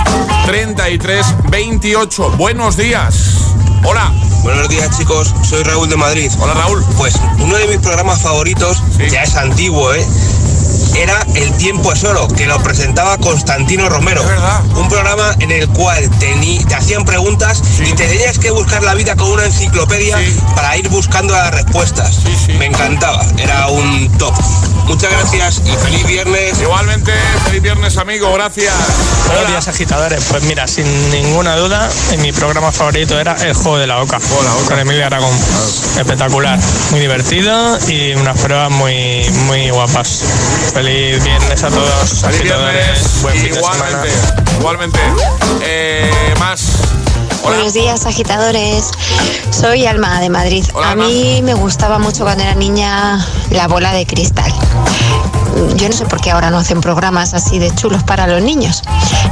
33 0.46 1.26
28. 1.50 2.30
Buenos 2.36 2.76
días. 2.76 3.36
Hola. 3.84 4.12
Buenos 4.42 4.68
días 4.68 4.96
chicos, 4.96 5.34
soy 5.42 5.62
Raúl 5.62 5.88
de 5.88 5.96
Madrid. 5.96 6.30
Hola 6.38 6.54
Raúl. 6.54 6.84
Pues 6.96 7.14
uno 7.38 7.56
de 7.56 7.66
mis 7.66 7.78
programas 7.78 8.20
favoritos, 8.20 8.82
Sí. 8.96 9.08
ya 9.10 9.22
es 9.22 9.36
antiguo, 9.36 9.92
¿eh? 9.94 10.06
Era 10.94 11.24
El 11.34 11.52
tiempo 11.56 11.92
es 11.92 12.04
oro, 12.04 12.28
que 12.28 12.46
lo 12.46 12.62
presentaba 12.62 13.16
Constantino 13.18 13.88
Romero. 13.88 14.20
Es 14.22 14.28
verdad. 14.28 14.64
Un 14.76 14.88
programa 14.88 15.34
en 15.38 15.50
el 15.50 15.68
cual 15.68 16.10
tení- 16.18 16.64
te 16.66 16.74
hacían 16.74 17.04
preguntas 17.04 17.62
Sí. 17.76 17.84
y 17.86 17.92
te 17.94 18.06
tenías 18.06 18.38
que 18.38 18.50
buscar 18.50 18.82
la 18.82 18.94
vida 18.94 19.16
con 19.16 19.30
una 19.30 19.44
enciclopedia 19.46 20.18
Sí. 20.18 20.36
para 20.54 20.76
ir 20.76 20.88
buscando 20.88 21.32
las 21.34 21.50
respuestas. 21.52 22.14
Sí, 22.16 22.34
sí. 22.46 22.52
Me 22.54 22.66
encantaba, 22.66 23.24
era 23.38 23.68
un 23.68 24.10
top. 24.18 24.34
Muchas 24.86 25.10
gracias 25.12 25.62
y 25.64 25.70
feliz 25.84 26.04
viernes. 26.04 26.58
Igualmente, 26.60 27.12
feliz 27.44 27.62
viernes, 27.62 27.96
amigo. 27.96 28.32
Gracias. 28.34 28.74
Buenos 29.28 29.46
días, 29.48 29.68
agitadores. 29.68 30.24
Pues 30.24 30.42
mira, 30.42 30.66
sin 30.66 31.10
ninguna 31.12 31.54
duda, 31.56 31.88
en 32.10 32.20
mi 32.22 32.32
programa 32.32 32.72
favorito 32.72 33.18
era 33.18 33.36
El 33.40 33.54
Juego 33.54 33.78
de 33.78 33.86
la 33.86 34.02
Oca. 34.02 34.18
Juego 34.18 34.42
de 34.42 34.48
la 34.48 34.54
Oca. 34.56 34.66
Con 34.70 34.78
Emilia 34.80 35.06
Aragón. 35.06 35.30
Espectacular. 35.96 36.58
Muy 36.90 37.00
divertido 37.00 37.78
y 37.88 38.14
unas 38.14 38.38
pruebas 38.40 38.70
muy, 38.72 39.28
muy 39.46 39.70
guapas. 39.70 40.22
Feliz 40.82 41.22
viernes 41.22 41.62
a 41.62 41.68
todos, 41.68 42.08
Feliz 42.22 42.40
agitadores. 42.40 42.72
viernes. 42.72 43.22
Buen 43.22 43.34
fin 43.36 43.52
de 43.52 43.60
semana. 43.60 43.76
Igualmente. 43.76 44.56
Igualmente. 44.58 44.98
Eh, 45.60 46.10
más. 46.38 46.62
Hola. 47.42 47.56
Buenos 47.56 47.74
días, 47.74 48.06
agitadores. 48.06 48.90
Soy 49.50 49.84
Alma 49.84 50.20
de 50.20 50.30
Madrid. 50.30 50.64
Hola, 50.72 50.86
a 50.86 50.90
Alma. 50.92 51.04
mí 51.06 51.42
me 51.42 51.52
gustaba 51.52 51.98
mucho 51.98 52.24
cuando 52.24 52.44
era 52.44 52.54
niña 52.54 53.22
la 53.50 53.68
bola 53.68 53.92
de 53.92 54.06
cristal. 54.06 54.50
Yo 55.76 55.86
no 55.86 55.94
sé 55.94 56.06
por 56.06 56.18
qué 56.22 56.30
ahora 56.30 56.50
no 56.50 56.56
hacen 56.56 56.80
programas 56.80 57.34
así 57.34 57.58
de 57.58 57.74
chulos 57.74 58.02
para 58.02 58.26
los 58.26 58.40
niños. 58.40 58.80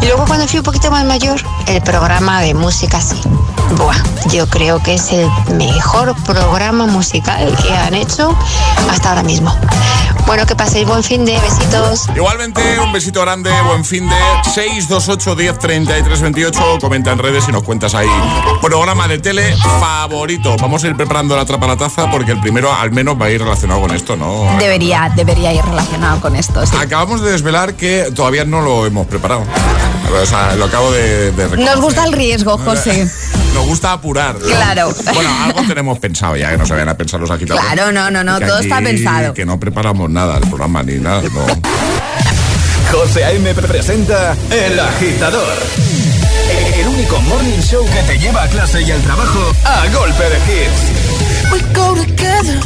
Y 0.02 0.06
luego 0.06 0.26
cuando 0.26 0.46
fui 0.46 0.58
un 0.58 0.64
poquito 0.64 0.90
más 0.90 1.06
mayor, 1.06 1.40
el 1.66 1.80
programa 1.80 2.42
de 2.42 2.52
música 2.52 3.00
sí. 3.00 3.18
Buah, 3.76 3.96
yo 4.32 4.46
creo 4.48 4.82
que 4.82 4.94
es 4.94 5.12
el 5.12 5.30
mejor 5.54 6.14
programa 6.24 6.87
musical 6.87 7.54
que 7.62 7.72
han 7.74 7.94
hecho 7.94 8.37
hasta 8.90 9.11
ahora 9.11 9.22
mismo. 9.22 9.54
Bueno, 10.29 10.45
que 10.45 10.55
paséis 10.55 10.87
buen 10.87 11.03
fin 11.03 11.25
de 11.25 11.33
besitos. 11.41 12.07
Igualmente, 12.14 12.61
un 12.85 12.93
besito 12.93 13.23
grande, 13.23 13.51
buen 13.67 13.83
fin 13.83 14.07
de 14.07 14.14
628 14.53 15.35
10 15.35 15.59
33 15.59 16.21
28. 16.21 16.61
Comenta 16.83 17.12
en 17.12 17.19
redes 17.19 17.47
y 17.49 17.53
nos 17.53 17.62
cuentas 17.62 17.95
ahí. 17.95 18.07
Programa 18.61 19.09
de 19.09 19.19
tele 19.21 19.57
favorito. 19.81 20.55
Vamos 20.61 20.85
a 20.85 20.88
ir 20.88 20.97
preparando 20.97 21.35
la 21.35 21.47
trapa 21.47 21.64
a 21.64 21.69
la 21.71 21.77
taza 21.79 22.11
porque 22.11 22.33
el 22.33 22.41
primero 22.41 22.71
al 22.71 22.91
menos 22.91 23.19
va 23.19 23.25
a 23.25 23.31
ir 23.31 23.41
relacionado 23.41 23.81
con 23.81 23.91
esto, 23.95 24.19
¿no? 24.19 24.55
Debería, 24.59 25.11
debería 25.17 25.55
ir 25.55 25.64
relacionado 25.64 26.21
con 26.21 26.37
esto, 26.37 26.67
sí. 26.67 26.77
Acabamos 26.79 27.23
de 27.23 27.33
desvelar 27.33 27.73
que 27.73 28.11
todavía 28.14 28.45
no 28.45 28.61
lo 28.61 28.85
hemos 28.85 29.07
preparado. 29.07 29.45
O 30.23 30.27
sea, 30.27 30.57
lo 30.57 30.67
acabo 30.67 30.91
de, 30.93 31.33
de. 31.33 31.57
Nos 31.57 31.81
gusta 31.81 32.05
el 32.05 32.12
riesgo, 32.12 32.59
José. 32.59 33.11
Nos 33.55 33.67
gusta 33.67 33.93
apurar. 33.93 34.37
Claro. 34.37 34.93
Bueno, 35.14 35.31
algo 35.43 35.62
tenemos 35.67 35.99
pensado 35.99 36.37
ya, 36.37 36.51
que 36.51 36.59
no 36.59 36.67
se 36.67 36.75
vayan 36.75 36.91
a 36.91 36.97
pensar 36.97 37.19
los 37.19 37.31
agitadores. 37.31 37.67
Claro, 37.73 37.93
no, 37.93 38.11
no, 38.11 38.23
no, 38.23 38.38
todo 38.38 38.57
aquí- 38.59 38.67
está 38.67 38.81
pensado. 38.81 39.33
Que 39.35 39.45
no 39.47 39.59
preparamos 39.59 40.09
nada, 40.11 40.17
el 40.18 40.48
programa 40.48 40.83
ni 40.83 40.96
nada. 40.96 41.22
No. 41.22 41.46
José 42.90 43.24
A.M. 43.24 43.54
presenta 43.54 44.37
El 44.50 44.78
Agitador. 44.81 45.57
El 46.74 46.88
único 46.88 47.20
morning 47.20 47.61
show 47.61 47.85
que 47.85 48.02
te 48.02 48.18
lleva 48.18 48.42
a 48.42 48.48
clase 48.48 48.83
y 48.83 48.90
al 48.90 49.00
trabajo 49.02 49.40
a 49.64 49.87
golpe 49.88 50.24
de 50.24 50.38
hits. 50.48 51.52
We 51.52 51.61
go 51.72 51.94
together 51.94 52.61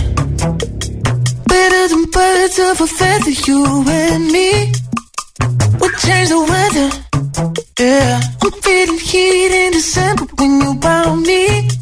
better 1.47 1.89
than 1.89 2.05
birds 2.11 2.59
of 2.59 2.81
a 2.81 2.87
feather, 2.87 3.31
you 3.47 3.85
and 3.87 4.33
me. 4.33 4.73
We 5.81 5.89
change 6.05 6.29
the 6.31 6.41
weather. 6.53 6.89
Yeah, 7.79 8.21
I'm 8.43 8.53
feeling 8.63 8.99
heat 8.99 9.53
in 9.67 9.73
December 9.73 10.25
when 10.39 10.61
you 10.63 10.81
found 10.81 11.23
me. 11.27 11.82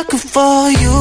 sucker 0.00 0.16
for 0.16 0.70
you. 0.70 0.99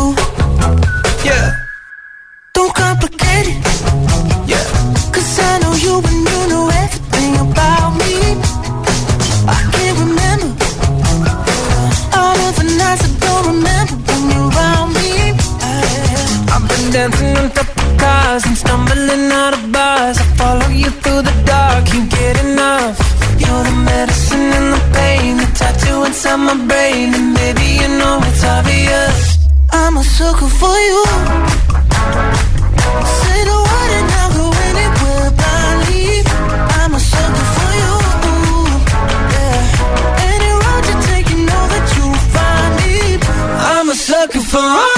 For 44.49 44.88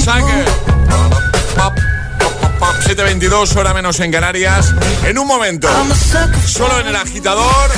Sucker. 0.00 0.44
722, 2.86 3.56
hora 3.56 3.74
menos 3.74 4.00
en 4.00 4.10
Canarias. 4.10 4.74
En 5.04 5.18
un 5.18 5.26
momento, 5.26 5.68
solo 6.46 6.80
en 6.80 6.86
el 6.86 6.96
agitador. 6.96 7.70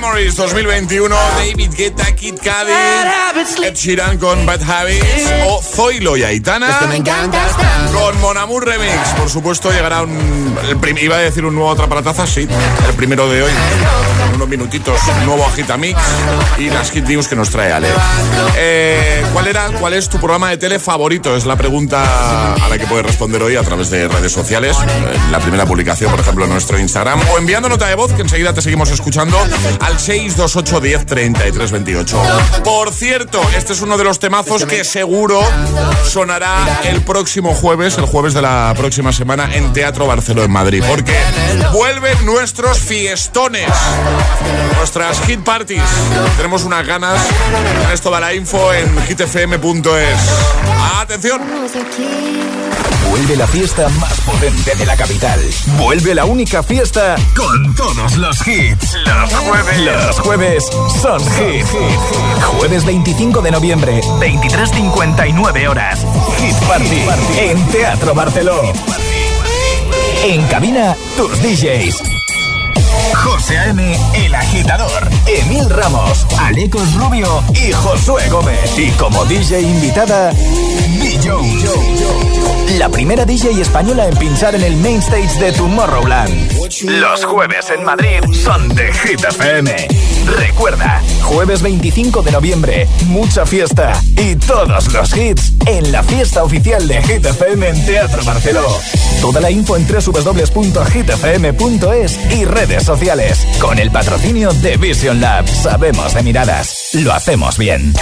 Memories 0.00 0.34
2021, 0.34 1.14
David 1.38 1.70
Guetta, 1.76 2.06
Kid 2.16 2.34
Cudi, 2.38 3.64
Ed 3.64 3.74
Sheeran 3.76 4.18
con 4.18 4.44
Bad 4.44 4.60
Habits 4.68 5.30
o 5.46 5.62
Zoilo 5.62 6.16
y 6.16 6.24
Aitana 6.24 6.66
con 7.92 8.20
Mon 8.20 8.36
Amour 8.36 8.66
Remix. 8.66 8.92
Por 9.16 9.30
supuesto, 9.30 9.70
llegará 9.70 10.02
un. 10.02 10.58
el 10.68 10.76
prim- 10.78 10.98
iba 10.98 11.14
a 11.14 11.20
decir 11.20 11.44
un 11.44 11.54
nuevo 11.54 11.70
Atrapalataza, 11.70 12.26
sí, 12.26 12.40
el 12.88 12.94
primero 12.94 13.28
de 13.30 13.44
hoy. 13.44 13.52
En 14.28 14.34
unos 14.34 14.48
minutitos, 14.48 15.00
un 15.20 15.26
nuevo 15.26 15.46
Agitamix 15.46 16.00
y 16.58 16.70
las 16.70 16.90
Hit 16.90 17.04
News 17.06 17.28
que 17.28 17.36
nos 17.36 17.50
trae 17.50 17.72
Ale. 17.72 17.86
Eh, 18.56 19.24
¿Cuál 19.32 19.46
era, 19.46 19.68
cuál 19.78 19.92
es 19.94 20.08
tu 20.08 20.18
programa 20.18 20.50
de 20.50 20.56
tele 20.56 20.80
favorito? 20.80 21.36
Es 21.36 21.46
la 21.46 21.54
pregunta 21.56 22.54
a 22.54 22.68
la 22.68 22.78
que 22.78 22.86
puedes 22.86 23.06
responder 23.06 23.40
hoy 23.44 23.54
a 23.54 23.62
través 23.62 23.90
de 23.90 24.08
redes 24.08 24.32
sociales. 24.32 24.76
La 25.30 25.38
primera 25.38 25.64
publicación, 25.66 26.10
por 26.10 26.18
ejemplo, 26.20 26.44
en 26.46 26.50
nuestro 26.50 26.78
Instagram. 26.80 27.20
O 27.32 27.38
enviando 27.38 27.68
nota 27.68 27.86
de 27.86 27.94
voz, 27.94 28.12
que 28.12 28.22
enseguida 28.22 28.52
te 28.52 28.60
seguimos 28.60 28.90
escuchando, 28.90 29.38
al 29.84 29.98
628 29.98 30.80
10 30.80 31.06
33 31.06 31.70
28. 31.70 32.22
Por 32.64 32.92
cierto, 32.92 33.40
este 33.56 33.72
es 33.72 33.80
uno 33.80 33.96
de 33.98 34.04
los 34.04 34.18
temazos 34.18 34.64
que 34.64 34.84
seguro 34.84 35.40
sonará 36.08 36.80
el 36.84 37.02
próximo 37.02 37.54
jueves, 37.54 37.98
el 37.98 38.06
jueves 38.06 38.34
de 38.34 38.42
la 38.42 38.74
próxima 38.76 39.12
semana, 39.12 39.54
en 39.54 39.72
Teatro 39.72 40.06
Barceló 40.06 40.42
en 40.44 40.50
Madrid. 40.50 40.82
Porque 40.88 41.16
vuelven 41.72 42.24
nuestros 42.24 42.78
fiestones, 42.78 43.70
nuestras 44.76 45.20
hit 45.22 45.40
parties. 45.40 45.82
Tenemos 46.36 46.64
unas 46.64 46.86
ganas. 46.86 47.20
Tienes 47.80 48.00
toda 48.00 48.20
la 48.20 48.34
info 48.34 48.72
en 48.72 48.88
hitfm.es. 49.06 50.18
¡Atención! 51.00 51.40
Vuelve 53.10 53.36
la 53.36 53.46
fiesta 53.46 53.88
más 54.00 54.20
potente 54.22 54.74
de 54.74 54.86
la 54.86 54.96
capital. 54.96 55.40
Vuelve 55.78 56.14
la 56.14 56.24
única 56.24 56.62
fiesta 56.62 57.14
con 57.36 57.74
todos 57.74 58.16
los 58.16 58.46
hits. 58.46 58.94
Los 59.04 59.34
jueves. 59.34 59.73
Los 59.78 60.20
jueves 60.20 60.64
son 61.02 61.20
hit. 61.20 61.66
Jueves 62.58 62.84
25 62.84 63.42
de 63.42 63.50
noviembre, 63.50 64.00
23.59 64.20 65.68
horas. 65.68 66.06
Hit 66.38 66.54
Party 66.68 67.02
en 67.38 67.66
Teatro 67.68 68.14
Barceló. 68.14 68.62
En 70.24 70.42
cabina, 70.46 70.96
tus 71.16 71.42
DJs. 71.42 72.23
José 73.34 73.58
A.M., 73.58 73.98
El 74.14 74.32
Agitador, 74.32 75.08
Emil 75.26 75.68
Ramos, 75.68 76.24
Alecos 76.38 76.94
Rubio 76.94 77.42
y 77.52 77.72
Josué 77.72 78.28
Gómez. 78.28 78.78
Y 78.78 78.90
como 78.92 79.24
DJ 79.24 79.60
invitada, 79.60 80.32
Jones. 81.20 82.78
La 82.78 82.88
primera 82.88 83.24
DJ 83.24 83.60
española 83.60 84.06
en 84.06 84.16
pinchar 84.18 84.54
en 84.54 84.62
el 84.62 84.76
main 84.76 85.00
stage 85.00 85.36
de 85.40 85.50
Tomorrowland. 85.50 86.52
Los 86.84 87.24
jueves 87.24 87.70
en 87.76 87.84
Madrid 87.84 88.20
son 88.32 88.68
de 88.68 88.92
Hit 88.92 89.24
FM. 89.24 89.88
Recuerda, 90.26 91.02
jueves 91.22 91.60
25 91.62 92.22
de 92.22 92.32
noviembre, 92.32 92.88
mucha 93.06 93.44
fiesta 93.44 93.92
y 94.16 94.36
todos 94.36 94.92
los 94.92 95.16
hits 95.16 95.52
en 95.66 95.92
la 95.92 96.02
fiesta 96.02 96.42
oficial 96.42 96.88
de 96.88 97.02
Hit 97.02 97.26
FM 97.26 97.68
en 97.68 97.86
Teatro 97.86 98.24
Barceló. 98.24 98.66
Toda 99.20 99.40
la 99.40 99.50
info 99.50 99.76
en 99.76 99.86
www.hitfm.es 99.86 100.58
y 102.32 102.44
redes 102.44 102.84
sociales. 102.84 103.46
Con 103.60 103.78
el 103.78 103.90
patrocinio 103.90 104.52
de 104.54 104.76
Vision 104.76 105.20
Lab. 105.20 105.46
Sabemos 105.46 106.14
de 106.14 106.22
miradas. 106.22 106.90
Lo 106.94 107.12
hacemos 107.12 107.58
bien. 107.58 107.92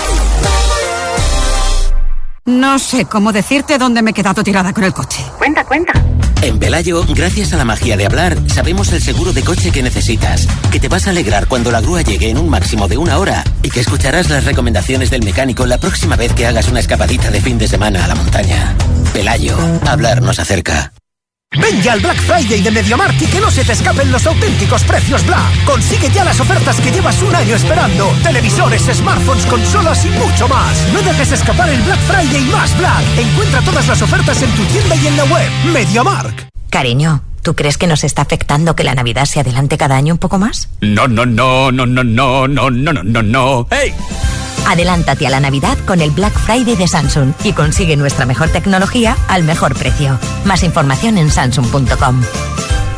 No 2.44 2.80
sé 2.80 3.04
cómo 3.04 3.32
decirte 3.32 3.78
dónde 3.78 4.02
me 4.02 4.10
he 4.10 4.14
quedado 4.14 4.42
tirada 4.42 4.72
con 4.72 4.82
el 4.82 4.92
coche. 4.92 5.24
Cuenta, 5.38 5.64
cuenta. 5.64 5.92
En 6.42 6.58
Pelayo, 6.58 7.04
gracias 7.14 7.52
a 7.52 7.56
la 7.56 7.64
magia 7.64 7.96
de 7.96 8.04
hablar, 8.04 8.36
sabemos 8.50 8.92
el 8.92 9.00
seguro 9.00 9.32
de 9.32 9.44
coche 9.44 9.70
que 9.70 9.80
necesitas, 9.80 10.48
que 10.72 10.80
te 10.80 10.88
vas 10.88 11.06
a 11.06 11.10
alegrar 11.10 11.46
cuando 11.46 11.70
la 11.70 11.80
grúa 11.80 12.02
llegue 12.02 12.30
en 12.30 12.38
un 12.38 12.48
máximo 12.48 12.88
de 12.88 12.98
una 12.98 13.18
hora 13.18 13.44
y 13.62 13.70
que 13.70 13.78
escucharás 13.78 14.28
las 14.28 14.44
recomendaciones 14.44 15.10
del 15.10 15.22
mecánico 15.22 15.66
la 15.66 15.78
próxima 15.78 16.16
vez 16.16 16.32
que 16.32 16.46
hagas 16.46 16.66
una 16.66 16.80
escapadita 16.80 17.30
de 17.30 17.40
fin 17.40 17.58
de 17.58 17.68
semana 17.68 18.04
a 18.04 18.08
la 18.08 18.16
montaña. 18.16 18.74
Pelayo, 19.12 19.56
hablar 19.86 20.20
nos 20.20 20.40
acerca. 20.40 20.92
Ven 21.60 21.82
ya 21.82 21.92
al 21.92 22.00
Black 22.00 22.16
Friday 22.22 22.62
de 22.62 22.70
MediaMarkt 22.70 23.20
y 23.20 23.26
que 23.26 23.40
no 23.40 23.50
se 23.50 23.64
te 23.64 23.72
escapen 23.72 24.10
los 24.10 24.26
auténticos 24.26 24.82
precios 24.84 25.24
Black. 25.26 25.64
Consigue 25.66 26.08
ya 26.10 26.24
las 26.24 26.40
ofertas 26.40 26.80
que 26.80 26.90
llevas 26.90 27.20
un 27.22 27.34
año 27.34 27.54
esperando. 27.54 28.08
Televisores, 28.22 28.82
smartphones, 28.82 29.44
consolas 29.46 30.04
y 30.06 30.10
mucho 30.10 30.48
más. 30.48 30.88
No 30.92 31.02
dejes 31.02 31.32
escapar 31.32 31.68
el 31.68 31.80
Black 31.82 32.00
Friday 32.00 32.42
más 32.46 32.76
Black. 32.78 33.04
Encuentra 33.18 33.60
todas 33.62 33.86
las 33.86 34.00
ofertas 34.00 34.42
en 34.42 34.50
tu 34.52 34.64
tienda 34.64 34.96
y 34.96 35.06
en 35.06 35.16
la 35.16 35.24
web. 35.24 35.50
MediaMarkt. 35.72 36.48
Cariño, 36.70 37.22
¿tú 37.42 37.54
crees 37.54 37.76
que 37.76 37.86
nos 37.86 38.02
está 38.02 38.22
afectando 38.22 38.74
que 38.74 38.84
la 38.84 38.94
Navidad 38.94 39.26
se 39.26 39.40
adelante 39.40 39.76
cada 39.76 39.96
año 39.96 40.14
un 40.14 40.18
poco 40.18 40.38
más? 40.38 40.70
No, 40.80 41.06
no, 41.06 41.26
no, 41.26 41.70
no, 41.70 41.84
no, 41.84 42.02
no, 42.02 42.48
no, 42.48 42.70
no, 42.70 42.92
no, 42.92 43.02
no, 43.02 43.22
no. 43.22 43.66
¡Hey! 43.70 43.92
Adelántate 44.66 45.26
a 45.26 45.30
la 45.30 45.40
Navidad 45.40 45.76
con 45.86 46.00
el 46.00 46.10
Black 46.10 46.32
Friday 46.38 46.76
de 46.76 46.88
Samsung 46.88 47.32
y 47.44 47.52
consigue 47.52 47.96
nuestra 47.96 48.26
mejor 48.26 48.48
tecnología 48.50 49.16
al 49.28 49.44
mejor 49.44 49.74
precio. 49.74 50.18
Más 50.44 50.62
información 50.62 51.18
en 51.18 51.30
samsung.com. 51.30 52.22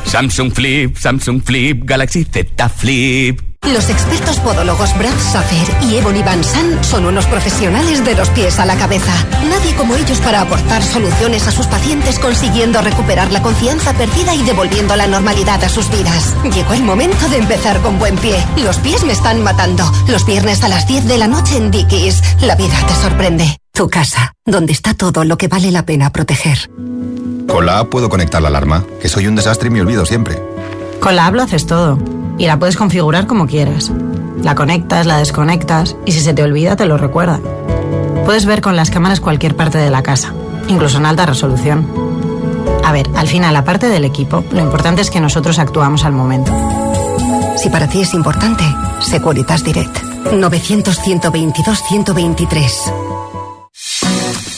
Samsung 0.04 0.52
Flip, 0.52 0.96
Samsung 0.96 1.42
Flip, 1.42 1.82
Galaxy 1.84 2.24
Z 2.24 2.68
Flip. 2.68 3.53
Los 3.72 3.88
expertos 3.88 4.38
podólogos 4.40 4.96
Brad 4.98 5.18
Saffer 5.18 5.84
y 5.88 5.96
Ebony 5.96 6.22
Van 6.22 6.44
San 6.44 6.84
son 6.84 7.06
unos 7.06 7.26
profesionales 7.26 8.04
de 8.04 8.14
los 8.14 8.28
pies 8.30 8.58
a 8.58 8.66
la 8.66 8.76
cabeza. 8.76 9.12
Nadie 9.48 9.74
como 9.74 9.96
ellos 9.96 10.20
para 10.20 10.42
aportar 10.42 10.82
soluciones 10.82 11.48
a 11.48 11.50
sus 11.50 11.66
pacientes 11.66 12.18
consiguiendo 12.18 12.82
recuperar 12.82 13.32
la 13.32 13.42
confianza 13.42 13.94
perdida 13.94 14.34
y 14.34 14.42
devolviendo 14.42 14.94
la 14.96 15.06
normalidad 15.06 15.64
a 15.64 15.68
sus 15.70 15.90
vidas. 15.90 16.34
Llegó 16.54 16.74
el 16.74 16.82
momento 16.82 17.26
de 17.28 17.38
empezar 17.38 17.80
con 17.80 17.98
buen 17.98 18.16
pie. 18.16 18.36
Los 18.58 18.76
pies 18.78 19.02
me 19.04 19.14
están 19.14 19.42
matando. 19.42 19.90
Los 20.08 20.26
viernes 20.26 20.62
a 20.62 20.68
las 20.68 20.86
10 20.86 21.06
de 21.06 21.18
la 21.18 21.26
noche 21.26 21.56
en 21.56 21.70
Dickies. 21.70 22.22
La 22.42 22.56
vida 22.56 22.76
te 22.86 22.94
sorprende. 22.94 23.56
Tu 23.72 23.88
casa, 23.88 24.34
donde 24.44 24.72
está 24.72 24.92
todo 24.94 25.24
lo 25.24 25.38
que 25.38 25.48
vale 25.48 25.70
la 25.70 25.86
pena 25.86 26.12
proteger. 26.12 26.70
Con 27.48 27.66
la 27.66 27.78
app 27.78 27.88
puedo 27.88 28.08
conectar 28.08 28.42
la 28.42 28.48
alarma, 28.48 28.84
que 29.00 29.08
soy 29.08 29.26
un 29.26 29.36
desastre 29.36 29.68
y 29.68 29.70
me 29.70 29.80
olvido 29.80 30.04
siempre. 30.04 30.53
Con 31.04 31.14
la 31.16 31.26
app 31.26 31.34
lo 31.34 31.42
haces 31.42 31.66
todo 31.66 31.98
y 32.38 32.46
la 32.46 32.58
puedes 32.58 32.78
configurar 32.78 33.26
como 33.26 33.46
quieras. 33.46 33.92
La 34.42 34.54
conectas, 34.54 35.04
la 35.04 35.18
desconectas 35.18 35.96
y 36.06 36.12
si 36.12 36.20
se 36.20 36.32
te 36.32 36.42
olvida 36.42 36.76
te 36.76 36.86
lo 36.86 36.96
recuerda. 36.96 37.40
Puedes 38.24 38.46
ver 38.46 38.62
con 38.62 38.74
las 38.74 38.90
cámaras 38.90 39.20
cualquier 39.20 39.54
parte 39.54 39.76
de 39.76 39.90
la 39.90 40.02
casa, 40.02 40.32
incluso 40.66 40.96
en 40.96 41.04
alta 41.04 41.26
resolución. 41.26 41.86
A 42.82 42.92
ver, 42.92 43.06
al 43.16 43.28
final, 43.28 43.54
aparte 43.54 43.90
del 43.90 44.06
equipo, 44.06 44.42
lo 44.50 44.60
importante 44.60 45.02
es 45.02 45.10
que 45.10 45.20
nosotros 45.20 45.58
actuamos 45.58 46.06
al 46.06 46.14
momento. 46.14 46.50
Si 47.58 47.68
para 47.68 47.86
ti 47.86 48.00
es 48.00 48.14
importante, 48.14 48.64
Securitas 49.00 49.62
Direct. 49.62 49.98
900-122-123. 50.32 52.92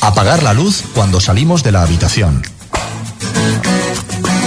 Apagar 0.00 0.44
la 0.44 0.54
luz 0.54 0.84
cuando 0.94 1.18
salimos 1.18 1.64
de 1.64 1.72
la 1.72 1.82
habitación. 1.82 2.42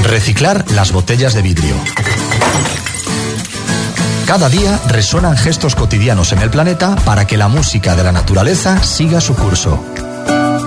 Reciclar 0.03 0.65
las 0.71 0.91
botellas 0.91 1.33
de 1.33 1.41
vidrio. 1.41 1.75
Cada 4.25 4.49
día 4.49 4.79
resuenan 4.87 5.37
gestos 5.37 5.75
cotidianos 5.75 6.31
en 6.33 6.39
el 6.39 6.49
planeta 6.49 6.95
para 7.05 7.25
que 7.25 7.37
la 7.37 7.47
música 7.47 7.95
de 7.95 8.03
la 8.03 8.11
naturaleza 8.11 8.81
siga 8.83 9.21
su 9.21 9.35
curso. 9.35 9.83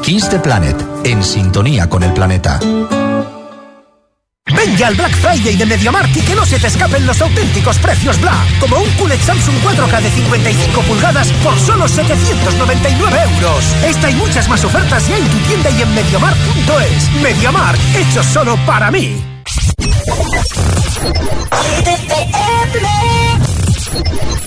Kiss 0.02 0.28
the 0.28 0.40
Planet, 0.40 0.76
en 1.04 1.22
sintonía 1.22 1.88
con 1.88 2.02
el 2.02 2.12
planeta. 2.12 2.58
Ven 4.64 4.76
ya 4.76 4.86
al 4.86 4.94
Black 4.94 5.16
Friday 5.16 5.56
de 5.56 5.66
MediaMarkt 5.66 6.16
y 6.16 6.20
que 6.20 6.36
no 6.36 6.46
se 6.46 6.58
te 6.58 6.68
escapen 6.68 7.04
los 7.04 7.20
auténticos 7.20 7.78
precios 7.78 8.20
Black. 8.20 8.60
Como 8.60 8.76
un 8.76 8.88
QLED 8.90 9.20
Samsung 9.20 9.56
4K 9.56 10.00
de 10.02 10.10
55 10.10 10.82
pulgadas 10.82 11.32
por 11.42 11.58
solo 11.58 11.88
799 11.88 13.18
euros. 13.34 13.64
Esta 13.84 14.10
y 14.10 14.14
muchas 14.14 14.48
más 14.48 14.64
ofertas 14.64 15.08
ya 15.08 15.16
en 15.16 15.24
tu 15.24 15.38
tienda 15.38 15.70
y 15.70 15.82
en 15.82 15.94
MediaMarkt.es. 15.94 17.10
MediaMarkt, 17.22 17.80
hecho 17.96 18.22
solo 18.22 18.56
para 18.64 18.90
mí. 18.92 19.20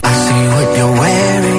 I 0.03 0.13
see 0.13 0.47
what 0.47 0.77
you're 0.77 0.99
wearing. 0.99 1.55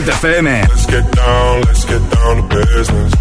Hit 0.00 0.08
FM. 0.08 0.46
Let's 0.68 0.86
get 0.86 1.12
down, 1.12 1.60
let's 1.60 1.84
get 1.84 2.00
down 2.10 2.36
to 2.36 2.56
business. 2.56 3.12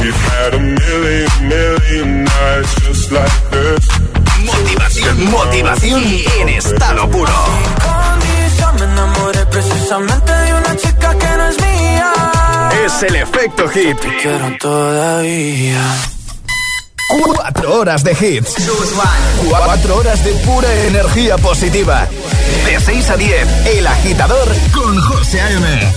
We've 0.00 0.22
had 0.30 0.54
a 0.54 0.60
million, 0.60 1.28
million 1.48 2.24
nights 2.24 2.74
just 2.82 3.10
like 3.10 3.50
this. 3.50 3.88
Motivación, 4.46 5.30
motivación 5.30 6.02
en 6.38 6.48
estado 6.50 7.10
puro. 7.10 7.32
Me 8.78 8.84
enamoré 8.84 9.46
precisamente 9.46 10.32
de 10.32 10.54
una 10.54 10.76
chica 10.76 11.18
que 11.18 11.36
no 11.36 11.48
es 11.48 11.56
mía. 11.60 12.12
Es 12.84 13.02
el 13.02 13.16
efecto 13.16 13.68
hit. 13.68 13.98
Te 13.98 14.16
quiero 14.18 14.56
todavía. 14.60 15.82
Cuatro 17.08 17.80
horas 17.80 18.04
de 18.04 18.12
hits. 18.12 18.54
Cuatro 19.48 19.96
horas 19.96 20.24
de 20.24 20.32
pura 20.46 20.72
energía 20.86 21.38
positiva. 21.38 22.06
De 22.66 22.80
6 22.80 23.10
a 23.10 23.16
10, 23.16 23.66
El 23.78 23.86
Agitador 23.86 24.48
con 24.72 25.00
José 25.00 25.40
A.M. 25.40 25.92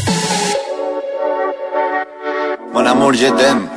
Mon 2.74 2.86
amour, 2.86 3.16
je 3.16 3.32
t'aime. 3.32 3.68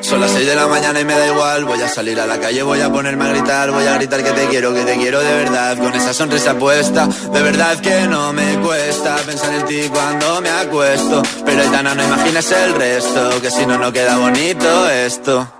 Son 0.00 0.20
las 0.20 0.30
6 0.32 0.46
de 0.46 0.56
la 0.56 0.66
mañana 0.66 0.98
y 1.00 1.04
me 1.04 1.12
da 1.12 1.26
igual. 1.26 1.64
Voy 1.66 1.80
a 1.82 1.88
salir 1.88 2.18
a 2.20 2.26
la 2.26 2.40
calle, 2.40 2.62
voy 2.62 2.80
a 2.80 2.90
ponerme 2.90 3.26
a 3.26 3.28
gritar. 3.28 3.70
Voy 3.70 3.86
a 3.86 3.94
gritar 3.94 4.22
que 4.22 4.32
te 4.32 4.46
quiero, 4.48 4.74
que 4.74 4.82
te 4.82 4.96
quiero 4.96 5.20
de 5.20 5.34
verdad. 5.34 5.78
Con 5.78 5.94
esa 5.94 6.12
sonrisa 6.12 6.54
puesta, 6.54 7.06
de 7.06 7.42
verdad 7.42 7.78
que 7.80 8.08
no 8.08 8.32
me 8.32 8.58
cuesta 8.58 9.16
pensar 9.26 9.54
en 9.54 9.66
ti 9.66 9.88
cuando 9.88 10.40
me 10.40 10.50
acuesto. 10.50 11.22
Pero 11.44 11.62
Aitana, 11.62 11.94
no 11.94 12.02
imaginas 12.02 12.50
el 12.50 12.74
resto, 12.74 13.40
que 13.40 13.50
si 13.50 13.66
no, 13.66 13.78
no 13.78 13.92
queda 13.92 14.16
bonito 14.16 14.88
esto. 14.88 15.59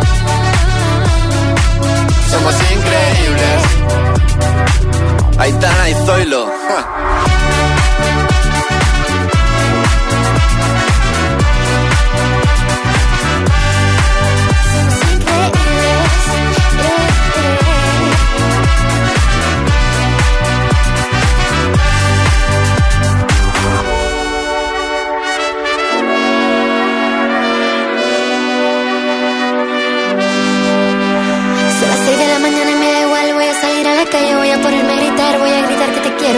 somos 2.29 2.55
increíbles. 2.71 3.61
Aitana 5.37 5.89
y 5.89 5.93
Zoilo. 6.05 6.45
Son 6.45 8.30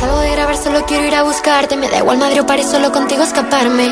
Salgo 0.00 0.18
de 0.20 0.30
grabar, 0.32 0.56
solo 0.56 0.84
quiero 0.86 1.06
ir 1.06 1.14
a 1.14 1.22
buscarte. 1.22 1.76
Me 1.76 1.88
da 1.88 1.98
igual 1.98 2.18
Madrid 2.18 2.40
o 2.42 2.46
París, 2.46 2.66
solo 2.70 2.92
contigo 2.92 3.22
escaparme. 3.22 3.88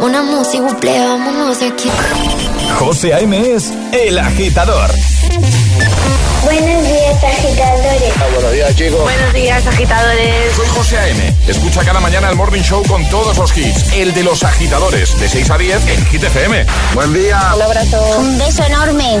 Una 0.00 0.22
música, 0.22 0.62
buple, 0.62 0.98
vámonos 0.98 1.60
de 1.60 1.68
aquí. 1.68 1.90
José 2.78 3.14
A.M. 3.14 3.54
es 3.54 3.72
el 3.92 4.18
agitador. 4.18 4.90
Buenos 6.44 6.84
días, 6.84 7.24
agitadores. 7.24 8.14
buenos 8.34 8.52
días, 8.52 8.76
chicos. 8.76 9.02
Buenos 9.02 9.32
días, 9.32 9.66
agitadores. 9.66 10.56
Soy 10.56 10.66
José 10.68 10.98
A.M. 10.98 11.34
Escucha 11.46 11.84
cada 11.84 12.00
mañana 12.00 12.28
el 12.28 12.36
Morning 12.36 12.62
Show 12.62 12.82
con 12.86 13.08
todos 13.10 13.38
los 13.38 13.56
hits. 13.56 13.92
El 13.92 14.12
de 14.12 14.24
los 14.24 14.42
agitadores, 14.42 15.18
de 15.20 15.28
6 15.28 15.50
a 15.50 15.58
10 15.58 15.86
en 15.88 16.06
Hit 16.06 16.24
FM. 16.24 16.66
Buen 16.94 17.12
día. 17.14 17.52
Un 17.54 17.62
abrazo. 17.62 18.18
Un 18.18 18.38
beso 18.38 18.64
enorme. 18.64 19.20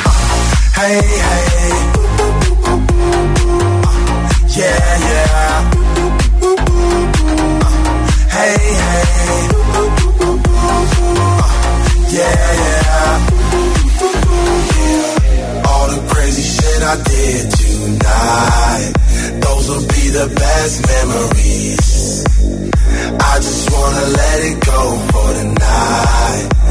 Hey, 0.81 0.97
hey. 0.97 1.77
Yeah, 4.57 4.97
yeah. 5.09 5.53
Hey, 8.35 8.57
hey. 8.81 9.41
Yeah, 12.17 12.47
yeah. 12.61 13.13
All 15.69 15.85
the 15.93 16.01
crazy 16.09 16.41
shit 16.41 16.81
I 16.81 16.95
did 17.03 17.43
tonight. 17.61 18.91
Those 19.43 19.65
will 19.69 19.85
be 19.87 20.05
the 20.09 20.27
best 20.35 20.75
memories. 20.93 22.25
I 23.21 23.35
just 23.37 23.69
wanna 23.71 24.05
let 24.17 24.37
it 24.49 24.57
go 24.65 24.97
for 25.11 25.33
the 25.37 25.45
night. 25.59 26.70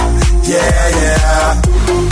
Yeah, 0.43 0.89
yeah. 0.89 2.10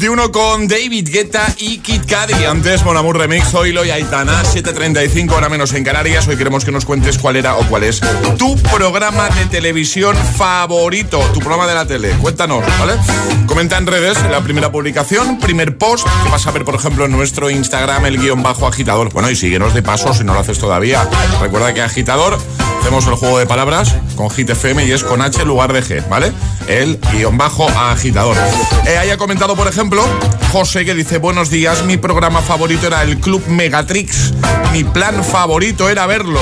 2021 0.00 0.32
con 0.32 0.66
David 0.66 1.10
Guetta 1.12 1.54
y 1.58 1.76
Kid 1.78 2.00
Cudi. 2.04 2.44
Antes, 2.46 2.82
Mon 2.86 2.96
Amour 2.96 3.18
Remix, 3.18 3.52
Oilo 3.52 3.84
y 3.84 3.90
Aitana, 3.90 4.42
7.35, 4.44 5.30
hora 5.32 5.50
menos 5.50 5.74
en 5.74 5.84
Canarias. 5.84 6.26
Hoy 6.26 6.38
queremos 6.38 6.64
que 6.64 6.72
nos 6.72 6.86
cuentes 6.86 7.18
cuál 7.18 7.36
era 7.36 7.56
o 7.56 7.66
cuál 7.66 7.84
es 7.84 8.00
tu 8.38 8.56
programa 8.56 9.28
de 9.28 9.44
televisión 9.46 10.16
favorito, 10.16 11.18
tu 11.34 11.40
programa 11.40 11.66
de 11.66 11.74
la 11.74 11.84
tele. 11.84 12.12
Cuéntanos, 12.12 12.64
¿vale? 12.78 12.94
Comenta 13.44 13.76
en 13.76 13.86
redes 13.86 14.16
la 14.30 14.40
primera 14.40 14.72
publicación, 14.72 15.38
primer 15.38 15.76
post, 15.76 16.06
que 16.24 16.30
vas 16.30 16.46
a 16.46 16.50
ver, 16.50 16.64
por 16.64 16.76
ejemplo, 16.76 17.04
en 17.04 17.12
nuestro 17.12 17.50
Instagram, 17.50 18.06
el 18.06 18.18
guion 18.18 18.42
bajo 18.42 18.66
agitador. 18.66 19.12
Bueno, 19.12 19.28
y 19.28 19.36
síguenos 19.36 19.74
de 19.74 19.82
paso 19.82 20.14
si 20.14 20.24
no 20.24 20.32
lo 20.32 20.40
haces 20.40 20.58
todavía. 20.58 21.06
Recuerda 21.42 21.74
que 21.74 21.82
agitador 21.82 22.38
hacemos 22.80 23.06
el 23.06 23.16
juego 23.16 23.38
de 23.38 23.44
palabras 23.44 23.94
con 24.16 24.30
Hit 24.30 24.48
FM 24.48 24.86
y 24.86 24.92
es 24.92 25.04
con 25.04 25.20
H 25.20 25.42
en 25.42 25.48
lugar 25.48 25.74
de 25.74 25.82
G, 25.82 26.08
¿vale? 26.08 26.32
El 26.70 27.00
guion 27.10 27.36
bajo 27.36 27.68
agitador. 27.68 28.36
Eh, 28.86 28.96
haya 28.96 29.16
comentado, 29.16 29.56
por 29.56 29.66
ejemplo, 29.66 30.04
José 30.52 30.84
que 30.84 30.94
dice, 30.94 31.18
buenos 31.18 31.50
días, 31.50 31.84
mi 31.84 31.96
programa 31.96 32.42
favorito 32.42 32.86
era 32.86 33.02
el 33.02 33.18
Club 33.18 33.42
Megatrix. 33.48 34.32
Mi 34.72 34.84
plan 34.84 35.24
favorito 35.24 35.90
era 35.90 36.06
verlo. 36.06 36.38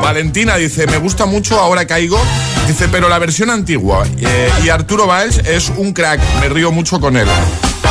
Valentina 0.00 0.56
dice, 0.56 0.86
me 0.86 0.96
gusta 0.96 1.26
mucho, 1.26 1.60
ahora 1.60 1.86
caigo. 1.86 2.18
Dice, 2.66 2.88
pero 2.88 3.10
la 3.10 3.18
versión 3.18 3.50
antigua. 3.50 4.06
Eh, 4.18 4.50
y 4.64 4.70
Arturo 4.70 5.06
Baez 5.06 5.38
es 5.46 5.70
un 5.76 5.92
crack, 5.92 6.22
me 6.40 6.48
río 6.48 6.72
mucho 6.72 6.98
con 6.98 7.18
él. 7.18 7.28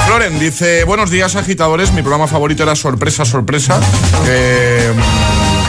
Floren 0.07 0.39
dice, 0.39 0.85
buenos 0.85 1.11
días 1.11 1.35
agitadores, 1.35 1.91
mi 1.91 2.01
programa 2.01 2.25
favorito 2.25 2.63
era 2.63 2.75
Sorpresa, 2.75 3.25
Sorpresa. 3.25 3.79
Eh, 4.27 4.91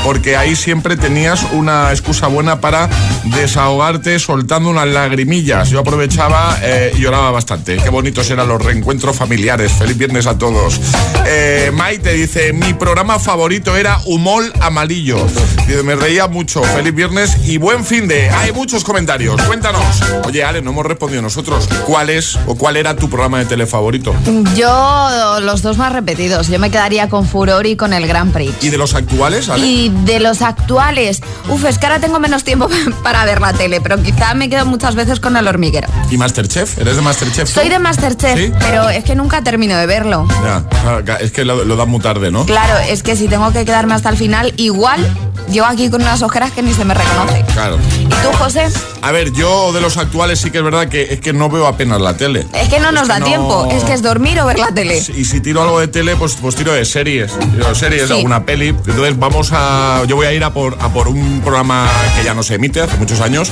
porque 0.06 0.36
ahí 0.36 0.54
siempre 0.54 0.96
tenías 0.96 1.44
una 1.50 1.90
excusa 1.90 2.28
buena 2.28 2.60
para 2.60 2.88
desahogarte 3.24 4.20
soltando 4.20 4.70
unas 4.70 4.86
lagrimillas. 4.86 5.68
Yo 5.68 5.80
aprovechaba 5.80 6.56
eh, 6.62 6.92
y 6.96 7.00
lloraba 7.00 7.32
bastante. 7.32 7.78
Qué 7.78 7.90
bonitos 7.90 8.30
eran 8.30 8.46
los 8.46 8.64
reencuentros 8.64 9.16
familiares. 9.16 9.72
Feliz 9.72 9.98
viernes 9.98 10.28
a 10.28 10.38
todos. 10.38 10.80
Eh, 11.26 11.72
Maite 11.74 12.12
dice, 12.12 12.52
mi 12.52 12.72
programa 12.72 13.18
favorito 13.18 13.76
era 13.76 13.98
Humol 14.04 14.52
Amarillo. 14.60 15.26
Dice, 15.66 15.82
me 15.82 15.96
reía 15.96 16.28
mucho. 16.28 16.62
Feliz 16.62 16.94
viernes 16.94 17.38
y 17.44 17.58
buen 17.58 17.84
fin 17.84 18.06
de... 18.06 18.30
Hay 18.30 18.52
muchos 18.52 18.84
comentarios. 18.84 19.42
Cuéntanos. 19.42 19.82
Oye, 20.24 20.44
Ale, 20.44 20.62
no 20.62 20.70
hemos 20.70 20.86
respondido 20.86 21.20
nosotros. 21.20 21.68
¿Cuál 21.84 22.10
es 22.10 22.38
o 22.46 22.54
cuál 22.54 22.76
era 22.76 22.94
tu 22.94 23.10
programa 23.10 23.40
de 23.40 23.46
tele 23.46 23.66
favorito? 23.66 24.14
Yo, 24.54 25.40
los 25.40 25.62
dos 25.62 25.78
más 25.78 25.92
repetidos. 25.92 26.46
Yo 26.46 26.60
me 26.60 26.70
quedaría 26.70 27.08
con 27.08 27.26
Furor 27.26 27.66
y 27.66 27.74
con 27.74 27.92
el 27.92 28.06
Grand 28.06 28.32
Prix. 28.32 28.54
¿Y 28.62 28.68
de 28.68 28.78
los 28.78 28.94
actuales, 28.94 29.48
Ale? 29.48 29.66
Y 29.66 29.95
de 30.04 30.20
los 30.20 30.42
actuales, 30.42 31.20
uf, 31.48 31.64
es 31.64 31.78
que 31.78 31.86
ahora 31.86 31.98
tengo 32.00 32.18
menos 32.18 32.44
tiempo 32.44 32.68
para 33.02 33.24
ver 33.24 33.40
la 33.40 33.52
tele, 33.52 33.80
pero 33.80 34.02
quizá 34.02 34.34
me 34.34 34.48
quedo 34.48 34.66
muchas 34.66 34.94
veces 34.94 35.20
con 35.20 35.36
el 35.36 35.46
hormiguero. 35.48 35.88
¿Y 36.10 36.16
Masterchef? 36.16 36.78
¿Eres 36.78 36.96
de 36.96 37.02
Masterchef? 37.02 37.48
Soy 37.52 37.68
de 37.68 37.78
Masterchef, 37.78 38.38
¿Sí? 38.38 38.52
pero 38.60 38.88
es 38.88 39.04
que 39.04 39.14
nunca 39.14 39.42
termino 39.42 39.76
de 39.76 39.86
verlo. 39.86 40.26
Ya, 41.04 41.14
es 41.16 41.32
que 41.32 41.44
lo, 41.44 41.64
lo 41.64 41.76
dan 41.76 41.88
muy 41.88 42.00
tarde, 42.00 42.30
¿no? 42.30 42.44
Claro, 42.46 42.78
es 42.88 43.02
que 43.02 43.16
si 43.16 43.28
tengo 43.28 43.52
que 43.52 43.64
quedarme 43.64 43.94
hasta 43.94 44.08
el 44.10 44.16
final, 44.16 44.52
igual 44.56 45.06
llevo 45.50 45.66
aquí 45.66 45.88
con 45.90 46.02
unas 46.02 46.22
ojeras 46.22 46.50
que 46.52 46.62
ni 46.62 46.72
se 46.74 46.84
me 46.84 46.94
reconoce. 46.94 47.44
Claro. 47.52 47.78
¿Y 48.00 48.04
tú, 48.06 48.32
José? 48.38 48.66
A 49.02 49.12
ver, 49.12 49.32
yo 49.32 49.72
de 49.72 49.80
los 49.80 49.96
actuales 49.96 50.40
sí 50.40 50.50
que 50.50 50.58
es 50.58 50.64
verdad 50.64 50.88
que 50.88 51.02
es 51.14 51.20
que 51.20 51.32
no 51.32 51.48
veo 51.48 51.66
apenas 51.66 52.00
la 52.00 52.16
tele. 52.16 52.46
Es 52.54 52.68
que 52.68 52.80
no 52.80 52.90
nos 52.92 53.06
da 53.08 53.20
no- 53.20 53.26
tiempo, 53.26 53.68
es 53.70 53.84
que 53.84 53.92
es 53.92 54.02
dormir 54.02 54.40
o 54.40 54.46
ver 54.46 54.58
la 54.58 54.68
tele. 54.72 54.98
Y 55.16 55.24
si 55.24 55.40
tiro 55.40 55.62
algo 55.62 55.78
de 55.80 55.88
tele, 55.88 56.16
pues, 56.16 56.36
pues 56.40 56.56
tiro 56.56 56.72
de 56.72 56.84
series. 56.84 57.38
Tiro 57.38 57.68
de 57.68 57.74
series, 57.74 58.08
Sí. 58.08 58.14
alguna 58.14 58.44
peli. 58.44 58.68
Entonces 58.68 59.18
vamos 59.18 59.50
a. 59.52 59.85
Yo 60.06 60.16
voy 60.16 60.26
a 60.26 60.32
ir 60.32 60.44
a 60.44 60.50
por, 60.52 60.76
a 60.80 60.88
por 60.88 61.08
un 61.08 61.40
programa 61.42 61.88
que 62.16 62.24
ya 62.24 62.34
no 62.34 62.42
se 62.42 62.54
emite 62.54 62.80
hace 62.80 62.96
muchos 62.96 63.20
años. 63.20 63.50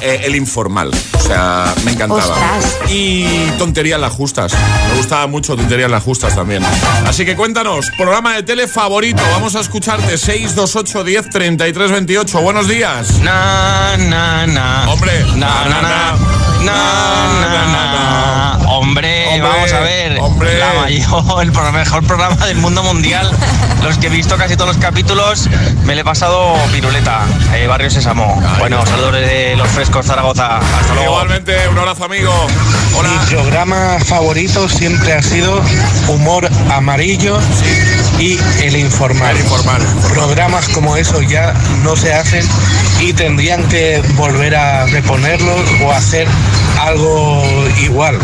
eh, 0.00 0.20
el 0.24 0.34
informal. 0.36 0.90
O 1.14 1.20
sea, 1.20 1.74
me 1.84 1.92
encantaba. 1.92 2.22
Ostras. 2.22 2.78
Y 2.90 3.24
tonterías 3.58 4.00
las 4.00 4.12
justas. 4.12 4.52
Me 4.90 4.96
gustaba 4.98 5.26
mucho 5.26 5.56
tonterías 5.56 5.90
las 5.90 6.02
justas 6.02 6.34
también. 6.34 6.62
Así 7.06 7.24
que 7.24 7.34
cuéntanos, 7.36 7.90
programa 7.96 8.34
de 8.36 8.42
tele 8.42 8.68
favorito. 8.68 9.22
Vamos 9.32 9.54
a 9.56 9.60
escucharte 9.60 10.16
628 10.18 11.04
10 11.04 11.30
33 11.30 11.90
28. 11.90 12.40
Buenos 12.40 12.68
días. 12.68 13.18
Na, 13.20 13.96
na, 13.98 14.46
na. 14.46 14.84
Hombre. 14.90 15.24
Na, 15.36 15.64
na, 15.64 15.82
na. 15.82 16.18
Na, 16.62 17.40
na, 17.40 17.66
na. 17.66 18.58
Hombre, 18.68 19.17
Hombre, 19.40 19.56
vamos 19.56 19.72
a 19.72 19.80
ver. 19.80 20.18
hombre. 20.20 20.58
La 20.58 20.72
mayor, 20.74 21.42
el 21.42 21.72
mejor 21.72 22.04
programa 22.04 22.46
del 22.46 22.56
mundo 22.56 22.82
mundial. 22.82 23.30
Los 23.82 23.98
que 23.98 24.08
he 24.08 24.10
visto 24.10 24.36
casi 24.36 24.56
todos 24.56 24.74
los 24.74 24.78
capítulos, 24.78 25.48
me 25.84 25.94
le 25.94 26.00
he 26.00 26.04
pasado 26.04 26.54
piruleta. 26.72 27.24
Eh, 27.54 27.66
Barrio 27.66 27.90
Sésamo. 27.90 28.42
Bueno, 28.58 28.84
saludos 28.86 29.12
de 29.12 29.54
los 29.56 29.68
frescos 29.68 30.06
Zaragoza. 30.06 30.58
Hasta 30.58 30.94
luego. 30.94 31.12
Igualmente, 31.12 31.68
un 31.68 31.78
abrazo, 31.78 32.04
amigo. 32.04 32.32
Hola. 32.96 33.08
Mi 33.08 33.26
programa 33.26 33.98
favorito 34.04 34.68
siempre 34.68 35.12
ha 35.12 35.22
sido 35.22 35.62
Humor 36.08 36.48
Amarillo 36.70 37.38
y 38.18 38.38
El 38.62 38.76
Informal. 38.76 39.36
Programas 40.12 40.68
como 40.70 40.96
esos 40.96 41.26
ya 41.28 41.54
no 41.82 41.96
se 41.96 42.12
hacen 42.12 42.44
y 43.00 43.12
tendrían 43.12 43.62
que 43.68 44.02
volver 44.16 44.56
a 44.56 44.86
reponerlos 44.86 45.60
o 45.84 45.92
hacer 45.92 46.26
algo 46.80 47.42
igual. 47.80 48.18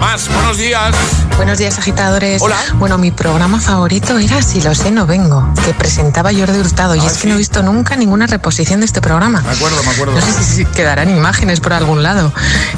Más, 0.00 0.28
buenos 0.28 0.58
días. 0.58 0.94
Buenos 1.36 1.56
días, 1.58 1.78
agitadores. 1.78 2.42
Hola. 2.42 2.56
Bueno, 2.74 2.98
mi 2.98 3.10
programa 3.10 3.58
favorito 3.60 4.18
era 4.18 4.42
Si 4.42 4.60
lo 4.60 4.74
sé, 4.74 4.90
no 4.90 5.06
vengo, 5.06 5.48
que 5.64 5.72
presentaba 5.72 6.30
Jordi 6.32 6.58
Hurtado. 6.58 6.94
y 6.94 7.00
Ah, 7.00 7.06
es 7.06 7.16
que 7.18 7.28
no 7.28 7.34
he 7.34 7.38
visto 7.38 7.62
nunca 7.62 7.96
ninguna 7.96 8.26
reposición 8.26 8.80
de 8.80 8.86
este 8.86 9.00
programa. 9.00 9.40
Me 9.40 9.52
acuerdo, 9.52 9.82
me 9.82 9.90
acuerdo. 9.90 10.14
No 10.14 10.20
sé 10.20 10.42
si 10.44 10.64
quedarán 10.66 11.10
imágenes 11.10 11.60
por 11.60 11.72
algún 11.72 12.02
lado. 12.02 12.32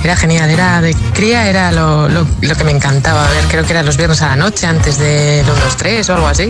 Era 0.05 0.15
genial, 0.17 0.51
era 0.51 0.81
de 0.81 0.95
cría, 1.15 1.49
era 1.49 1.73
lo, 1.73 2.09
lo- 2.09 2.27
lo 2.41 2.55
que 2.55 2.65
me 2.65 2.71
encantaba. 2.71 3.27
A 3.27 3.31
ver, 3.31 3.45
creo 3.49 3.65
que 3.65 3.73
era 3.73 3.83
los 3.83 3.97
viernes 3.97 4.23
a 4.23 4.29
la 4.29 4.37
noche, 4.37 4.67
antes 4.67 4.99
del 4.99 5.45
1, 5.45 5.55
2, 5.65 5.77
3 5.77 6.09
o 6.11 6.15
algo 6.15 6.29
así. 6.29 6.46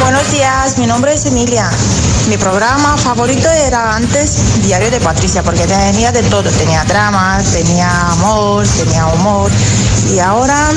Buenos 0.00 0.30
días, 0.30 0.78
mi 0.78 0.86
nombre 0.86 1.14
es 1.14 1.26
Emilia. 1.26 1.70
Mi 2.28 2.36
programa 2.36 2.96
favorito 2.96 3.48
era 3.48 3.94
antes 3.94 4.62
Diario 4.62 4.90
de 4.90 5.00
Patricia, 5.00 5.42
porque 5.42 5.66
tenía 5.66 6.12
de 6.12 6.22
todo. 6.24 6.50
Tenía 6.50 6.84
dramas, 6.84 7.44
tenía 7.52 7.88
amor, 8.12 8.66
tenía 8.66 9.06
humor. 9.06 9.50
Y 10.10 10.18
ahora 10.18 10.70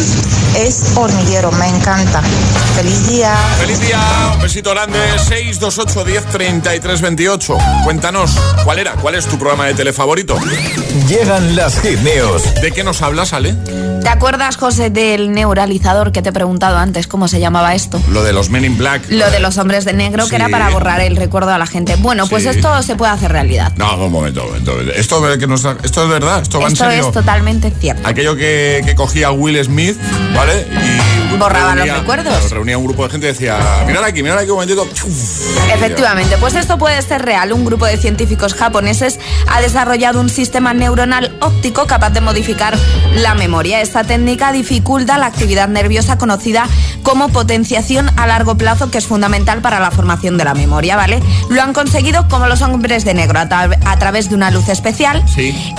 es 0.57 0.83
hormiguero, 0.95 1.51
me 1.53 1.67
encanta. 1.67 2.21
Feliz 2.75 3.07
día. 3.07 3.35
Feliz 3.59 3.79
día, 3.81 3.99
un 4.35 4.41
besito 4.41 4.71
grande, 4.71 4.99
628 5.27 6.03
10 6.05 6.25
33 6.25 7.01
28. 7.01 7.57
Cuéntanos, 7.83 8.31
¿cuál 8.63 8.79
era? 8.79 8.93
¿Cuál 8.93 9.15
es 9.15 9.25
tu 9.25 9.37
programa 9.37 9.65
de 9.65 9.73
tele 9.73 9.91
favorito? 9.93 10.37
Llegan 11.07 11.55
las 11.55 11.79
hit 11.81 11.99
news. 11.99 12.43
¿De 12.61 12.71
qué 12.71 12.83
nos 12.83 13.01
hablas, 13.01 13.33
Ale? 13.33 13.53
¿Te 14.01 14.09
acuerdas, 14.09 14.55
José, 14.57 14.91
del 14.91 15.31
neuralizador 15.31 16.11
que 16.11 16.21
te 16.21 16.29
he 16.29 16.31
preguntado 16.33 16.77
antes? 16.77 17.07
¿Cómo 17.07 17.27
se 17.27 17.39
llamaba 17.39 17.73
esto? 17.73 17.99
Lo 18.11 18.23
de 18.23 18.33
los 18.33 18.49
Men 18.51 18.63
in 18.63 18.77
Black. 18.77 19.01
Lo 19.09 19.29
de 19.31 19.39
los 19.39 19.57
hombres 19.57 19.83
de 19.83 19.93
negro, 19.93 20.25
Sí. 20.25 20.29
que 20.29 20.35
era 20.35 20.47
para 20.49 20.69
borrar 20.69 21.01
el 21.01 21.15
recuerdo 21.15 21.51
a 21.51 21.57
la 21.57 21.65
gente. 21.65 21.95
Bueno, 21.95 22.27
pues 22.27 22.43
Sí. 22.43 22.49
esto 22.49 22.83
se 22.83 22.95
puede 22.95 23.11
hacer 23.11 23.31
realidad. 23.31 23.73
No, 23.77 23.95
un 24.05 24.11
momento, 24.11 24.43
un 24.43 24.49
momento. 24.49 24.79
Esto, 24.95 25.19
de 25.21 25.39
que 25.39 25.47
nos, 25.47 25.65
esto 25.83 26.03
es 26.03 26.09
verdad, 26.09 26.41
esto 26.43 26.59
va 26.59 26.67
Esto 26.67 26.83
en 26.85 26.91
serio. 26.91 27.07
es 27.07 27.13
totalmente 27.13 27.71
cierto. 27.79 28.07
Aquello 28.07 28.35
que, 28.35 28.83
que 28.85 28.93
cogía 29.15 29.31
Will 29.31 29.63
Smith, 29.63 29.97
¿vale? 30.35 30.67
Y 31.33 31.37
Borraba 31.37 31.73
los 31.75 31.87
recuerdos. 31.99 32.33
claro, 32.33 32.49
reunía 32.49 32.77
un 32.77 32.85
grupo 32.85 33.03
de 33.03 33.09
gente 33.11 33.27
y 33.27 33.31
decía, 33.31 33.57
mirad 33.87 34.03
aquí, 34.03 34.21
mirad 34.23 34.37
aquí 34.37 34.49
un 34.49 34.55
momentito. 34.55 34.85
Efectivamente, 35.73 36.37
pues 36.37 36.55
esto 36.55 36.77
puede 36.77 37.01
ser 37.01 37.21
real. 37.23 37.51
Un 37.53 37.65
grupo 37.65 37.85
de 37.85 37.97
científicos 37.97 38.53
japoneses 38.53 39.19
ha 39.47 39.59
desarrollado 39.61 40.19
un 40.21 40.29
sistema 40.29 40.73
neuronal 40.73 41.35
óptico 41.41 41.87
capaz 41.87 42.11
de 42.11 42.21
modificar 42.21 42.77
la 43.15 43.35
memoria. 43.35 43.81
Esta 43.81 44.03
técnica 44.03 44.51
dificulta 44.51 45.17
la 45.17 45.25
actividad 45.27 45.67
nerviosa 45.67 46.17
conocida 46.17 46.67
como 47.03 47.29
potenciación 47.29 48.09
a 48.17 48.27
largo 48.27 48.55
plazo, 48.55 48.89
que 48.91 48.97
es 48.97 49.05
fundamental 49.07 49.61
para 49.61 49.79
la 49.79 49.91
formación 49.91 50.37
de 50.37 50.43
la 50.45 50.53
memoria, 50.53 50.95
¿vale? 50.95 51.21
Lo 51.49 51.61
han 51.61 51.73
conseguido 51.73 52.27
como 52.27 52.47
los 52.47 52.61
hombres 52.61 53.03
de 53.05 53.13
negro, 53.13 53.39
a, 53.39 53.47
tra- 53.49 53.77
a 53.85 53.99
través 53.99 54.29
de 54.29 54.35
una 54.35 54.51
luz 54.51 54.69
especial 54.69 55.23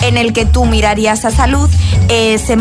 en 0.03 0.17
el 0.17 0.33
que 0.33 0.45
tú 0.47 0.65
mirarías 0.67 1.25
a 1.25 1.29
esa 1.29 1.47
luz, 1.47 1.71
eh, 2.09 2.39
se 2.39 2.57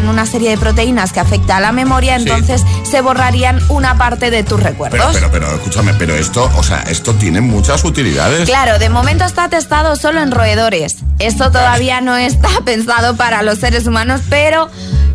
una 0.00 0.26
serie 0.26 0.50
de 0.50 0.58
proteínas 0.58 1.12
que 1.12 1.20
afecta 1.20 1.58
a 1.58 1.60
la 1.60 1.72
memoria, 1.72 2.16
Sí. 2.16 2.22
entonces 2.22 2.64
se 2.82 3.00
borrarían 3.00 3.60
una 3.68 3.98
parte 3.98 4.30
de 4.30 4.42
tus 4.42 4.60
recuerdos. 4.62 5.00
Pero, 5.14 5.30
pero, 5.30 5.46
pero, 5.46 5.54
escúchame, 5.56 5.94
pero 5.94 6.14
esto, 6.14 6.50
o 6.56 6.62
sea, 6.62 6.82
esto 6.88 7.14
tiene 7.14 7.40
muchas 7.40 7.84
utilidades. 7.84 8.48
Claro, 8.48 8.78
de 8.78 8.88
momento 8.88 9.24
está 9.24 9.48
testado 9.48 9.94
solo 9.96 10.20
en 10.20 10.30
roedores. 10.30 10.96
Esto 11.18 11.50
todavía 11.50 12.00
no 12.00 12.16
está 12.16 12.48
pensado 12.64 13.16
para 13.16 13.42
los 13.42 13.58
seres 13.58 13.86
humanos, 13.86 14.22
pero 14.28 14.68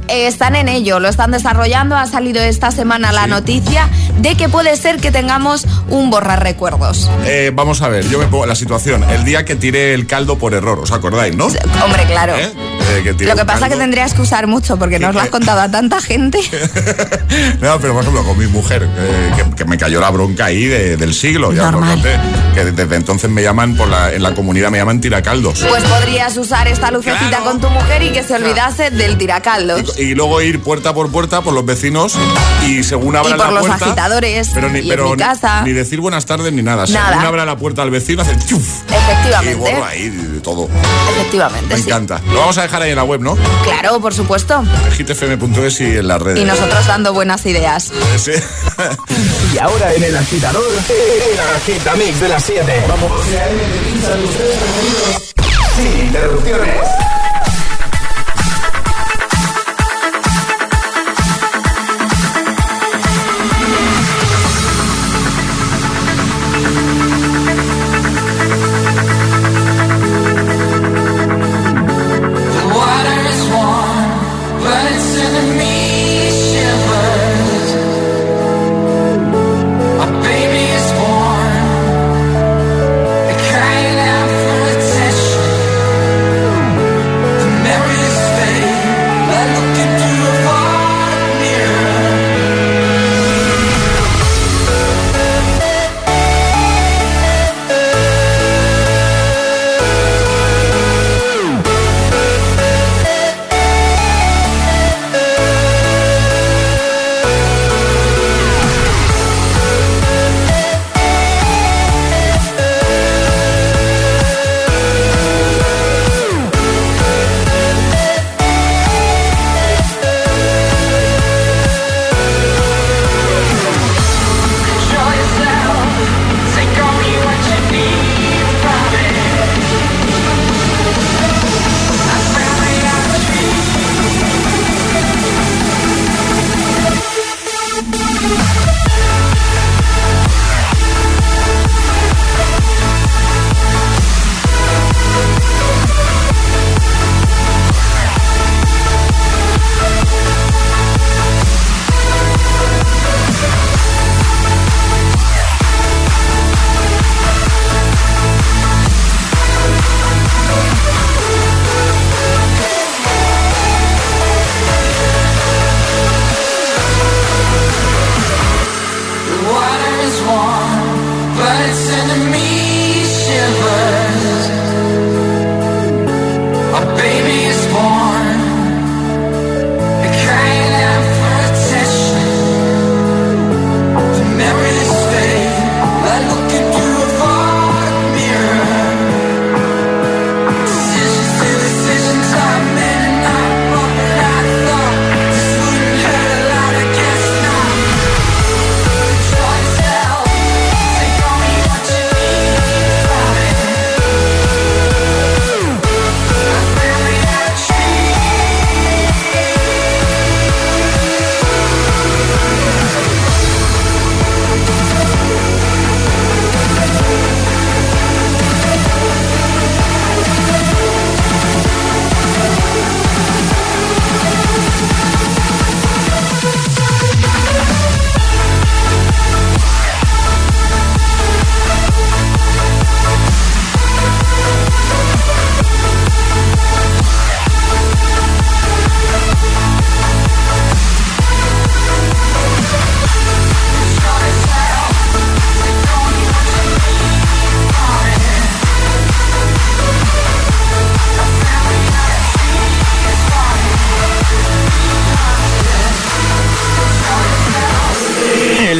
eh, 0.07 0.28
están 0.28 0.55
en 0.55 0.69
ello, 0.69 0.99
lo 0.99 1.09
están 1.09 1.32
desarrollando. 1.32 1.95
Ha 1.97 2.05
salido 2.07 2.41
esta 2.41 2.71
semana 2.71 3.11
la 3.11 3.28
noticia 3.28 3.89
de 4.19 4.36
que 4.36 4.47
puede 4.49 4.75
ser 4.78 4.97
que 4.97 5.11
tengamos 5.11 5.65
un 5.89 6.09
borrar 6.09 6.41
recuerdos. 6.43 7.09
Eh, 7.25 7.51
vamos 7.53 7.82
a 7.82 7.89
ver, 7.89 8.07
yo 8.09 8.17
me 8.19 8.25
pongo 8.28 8.45
la 8.45 8.55
situación. 8.55 9.03
El 9.09 9.23
día 9.25 9.43
que 9.45 9.55
tiré 9.55 9.93
el 9.93 10.07
caldo 10.07 10.38
por 10.38 10.53
error, 10.53 10.80
¿os 10.80 10.91
acordáis, 10.91 11.36
no? 11.36 11.45
Hombre, 11.45 12.05
claro. 12.07 12.36
¿Eh? 12.36 12.51
eh, 13.05 13.15
que 13.17 13.25
Lo 13.25 13.36
que 13.36 13.45
pasa 13.45 13.67
es 13.67 13.73
que 13.73 13.78
tendrías 13.78 14.13
que 14.13 14.21
usar 14.21 14.47
mucho 14.47 14.66
porque 14.76 14.99
nos 14.99 15.13
lo 15.15 15.22
has 15.22 15.30
contado 15.30 15.61
a 15.61 15.72
tanta 15.72 16.01
gente. 16.01 16.39
No, 17.61 17.80
pero 17.80 17.93
por 17.93 18.01
ejemplo, 18.03 18.24
con 18.24 18.38
mi 18.38 18.47
mujer, 18.47 18.88
eh, 18.97 19.32
que, 19.36 19.55
que 19.55 19.65
me 19.65 19.78
cayó 19.78 19.99
la 19.99 20.09
bronca 20.09 20.45
ahí 20.45 20.65
de- 20.65 20.97
del 20.97 21.13
siglo. 21.13 21.51
Ya 21.53 21.72
Normal. 21.72 21.93
conté, 21.95 22.18
que 22.53 22.65
desde 22.65 22.95
entonces 22.95 23.30
me 23.30 23.41
llaman, 23.43 23.76
por 23.76 23.88
la, 23.88 24.13
en 24.13 24.24
la 24.24 24.34
comunidad 24.34 24.70
me 24.72 24.78
llaman 24.78 25.01
tiracaldos. 25.01 25.59
Pues 25.68 25.84
podrías 25.84 26.36
usar 26.38 26.68
esta 26.68 26.89
lucecita 26.91 27.39
con 27.39 27.59
tu 27.59 27.70
mujer 27.70 28.03
y 28.03 28.09
que 28.11 28.24
se 28.24 28.36
olvidase 28.36 28.91
del 28.91 29.18
tiracaldos. 29.18 29.97
Y 29.99 30.15
luego 30.15 30.41
ir 30.41 30.61
puerta 30.61 30.93
por 30.93 31.11
puerta 31.11 31.41
por 31.41 31.53
los 31.53 31.65
vecinos 31.65 32.15
y 32.65 32.84
según 32.84 33.15
abra 33.15 33.32
Y 33.36 33.38
por 33.38 33.45
la 33.47 33.51
los 33.51 33.68
puerta. 33.68 33.86
agitadores, 33.86 34.49
Pero 34.53 34.70
ni, 34.70 34.80
y 34.80 34.82
en 34.84 34.89
pero 34.89 35.05
mi 35.05 35.11
ni- 35.11 35.18
casa. 35.18 35.61
ni 35.61 35.74
decir 35.74 35.99
buenas 35.99 36.26
tardes 36.26 36.53
ni 36.53 36.61
nada. 36.63 36.86
Nada. 36.88 37.09
Según 37.09 37.26
abra 37.26 37.45
la 37.45 37.57
puerta 37.57 37.82
al 37.82 37.91
vecino, 37.91 38.22
hace 38.22 38.38
chuf. 38.47 38.82
Y 38.89 38.93
Efectivamente. 38.93 39.55
borro 39.72 39.86
ahí 39.86 40.09
de 40.09 40.39
todo. 40.39 40.70
Efectivamente, 41.11 41.76
Me 41.76 41.82
sí. 41.82 41.88
encanta. 41.89 42.22
Lo 42.32 42.39
vamos 42.39 42.57
a 42.57 42.61
dejar 42.63 42.82
ahí 42.82 42.91
en 42.91 42.95
la 42.97 43.03
web, 43.03 43.22
¿no? 43.22 43.38
Claro, 43.63 43.99
por 43.99 44.13
supuesto. 44.13 44.57
hitfm.es 44.97 45.82
y 45.82 45.97
en 45.97 46.08
las 46.08 46.22
redes. 46.22 46.39
Y 46.39 46.45
nosotros 46.45 46.86
dando 46.88 47.14
buenas 47.14 47.45
ideas. 47.45 47.91
Sí. 48.18 48.32
Y 49.53 49.60
ahora 49.60 49.93
en 49.93 50.03
el 50.03 50.16
agitador, 50.16 50.62
el 50.89 51.39
agitamix 51.55 52.20
de 52.20 52.28
las 52.28 52.43
7. 52.43 52.86
Vamos. 52.88 53.12
Sin 55.76 56.05
interrupciones. 56.05 56.96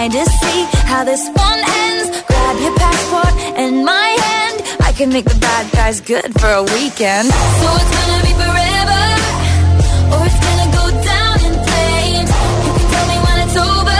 I'm 0.00 0.10
to 0.12 0.24
see 0.24 0.64
how 0.88 1.04
this 1.04 1.28
one 1.28 1.60
ends. 1.84 2.22
Grab 2.22 2.56
your 2.58 2.74
passport 2.74 3.34
and 3.58 3.84
my 3.84 4.08
hand. 4.24 4.62
I 4.80 4.92
can 4.92 5.10
make 5.10 5.26
the 5.26 5.38
bad 5.38 5.70
guys 5.72 6.00
good 6.00 6.32
for 6.40 6.48
a 6.48 6.62
weekend. 6.62 7.28
So 7.28 7.68
it's 7.80 7.92
gonna 7.98 8.22
be 8.24 8.32
forever, 8.32 9.02
or 10.14 10.20
it's 10.24 10.40
gonna 10.46 10.68
go 10.80 10.84
down 11.04 11.36
in 11.48 11.54
flames. 11.68 12.30
You 12.64 12.72
can 12.76 12.86
tell 12.92 13.06
me 13.12 13.16
when 13.26 13.36
it's 13.44 13.56
over. 13.58 13.99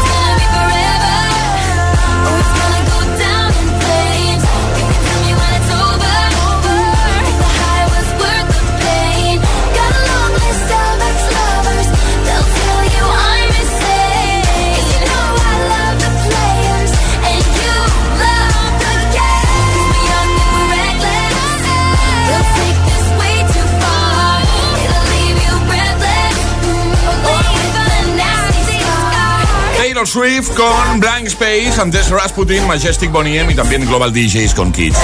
Taylor 30.01 30.07
Swift 30.07 30.55
con 30.55 30.99
Blank 30.99 31.27
Space, 31.27 31.79
antes 31.79 32.09
Rasputin, 32.09 32.65
Majestic 32.65 33.11
Bonnie 33.11 33.37
M 33.37 33.53
y 33.53 33.55
también 33.55 33.85
Global 33.85 34.11
DJs 34.11 34.55
con 34.55 34.71
Kids. 34.71 34.97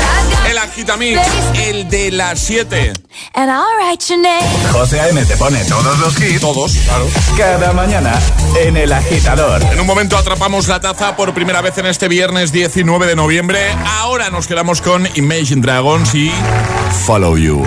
El 0.49 0.57
Agitamix, 0.57 1.19
el 1.53 1.87
de 1.87 2.09
las 2.09 2.39
7. 2.39 2.93
And 3.35 3.51
I'll 3.51 3.63
write 3.77 4.03
your 4.07 4.19
name. 4.19 4.41
José 4.71 4.99
A.M. 4.99 5.23
te 5.25 5.37
pone 5.37 5.63
todos 5.65 5.99
los 5.99 6.19
hits. 6.19 6.41
Todos, 6.41 6.71
claro. 6.85 7.05
Cada 7.37 7.73
mañana 7.73 8.19
en 8.59 8.75
El 8.75 8.91
Agitador. 8.91 9.61
En 9.71 9.79
un 9.79 9.85
momento 9.85 10.17
atrapamos 10.17 10.67
la 10.67 10.79
taza 10.79 11.15
por 11.15 11.31
primera 11.33 11.61
vez 11.61 11.77
en 11.77 11.85
este 11.85 12.07
viernes 12.07 12.51
19 12.51 13.05
de 13.05 13.15
noviembre. 13.15 13.59
Ahora 13.99 14.31
nos 14.31 14.47
quedamos 14.47 14.81
con 14.81 15.07
Imagine 15.15 15.61
Dragons 15.61 16.15
y 16.15 16.31
Follow. 17.05 17.37
You 17.37 17.63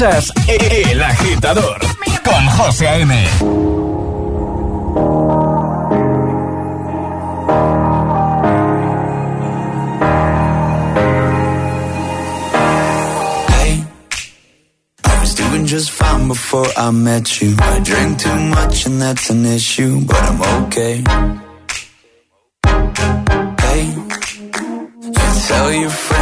escuchas 0.00 0.32
El 0.46 1.02
Agitador 1.02 1.78
con 2.24 2.46
José 2.46 2.88
A.M. 2.88 3.28
Just 15.66 15.92
fine 15.92 16.26
before 16.26 16.66
I 16.76 16.90
met 16.90 17.40
you. 17.40 17.54
I 17.60 17.78
drink 17.78 18.18
too 18.18 18.34
much 18.34 18.86
and 18.86 19.00
that's 19.00 19.30
an 19.30 19.46
issue, 19.46 20.00
but 20.04 20.16
I'm 20.16 20.64
okay. 20.64 21.04
Hey, 23.60 23.84
you 23.86 24.08
tell 25.46 25.72
your 25.72 25.90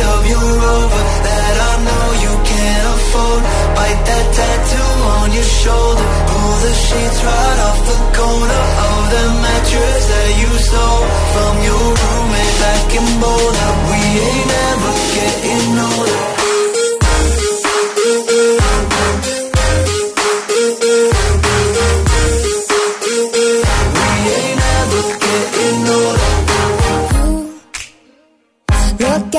backseat 0.00 0.18
of 0.18 0.26
your 0.26 0.60
Rover 0.60 1.04
that 1.24 1.56
I 1.56 1.74
know 1.84 2.06
you 2.24 2.32
can't 2.44 2.86
afford. 2.94 3.42
Bite 3.76 4.02
that 4.08 4.26
tattoo 4.34 4.92
on 5.16 5.32
your 5.32 5.44
shoulder. 5.44 6.06
Pull 6.28 6.54
the 6.64 6.74
sheets 6.74 7.20
right 7.24 7.58
off 7.68 7.78
the 7.86 7.98
corner 8.18 8.62
of 8.88 9.02
the 9.14 9.24
mattress 9.44 10.02
that 10.08 10.30
you 10.40 10.50
stole 10.58 11.04
from 11.34 11.54
your 11.68 11.86
roommate 12.00 12.56
back 12.60 12.88
in 12.98 13.06
Boulder. 13.20 13.70
We 13.88 14.00
ain't 14.28 14.52
ever 14.68 14.92
getting 15.16 15.78
older. 15.78 16.39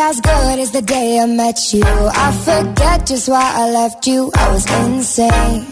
As 0.01 0.19
good 0.19 0.59
as 0.59 0.71
the 0.71 0.81
day 0.81 1.19
I 1.19 1.25
met 1.25 1.73
you. 1.73 1.83
I 1.85 2.31
forget 2.47 3.05
just 3.05 3.29
why 3.29 3.47
I 3.61 3.69
left 3.69 4.07
you. 4.07 4.31
I 4.35 4.51
was 4.51 4.65
insane. 4.85 5.63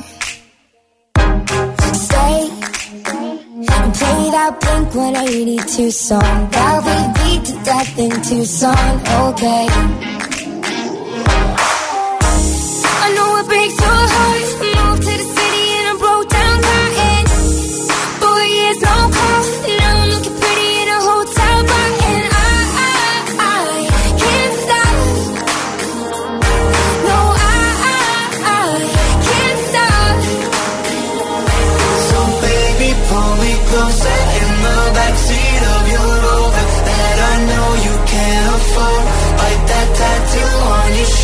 Stay 2.06 2.40
and 3.76 3.90
play 4.00 4.22
that 4.36 4.54
Blink 4.62 4.96
182 4.96 5.92
song 5.92 6.50
that 6.52 6.78
we 6.86 6.98
beat 7.20 7.46
to 7.46 7.56
death 7.64 7.98
in 7.98 8.12
Tucson. 8.22 8.92
Okay. 9.30 10.29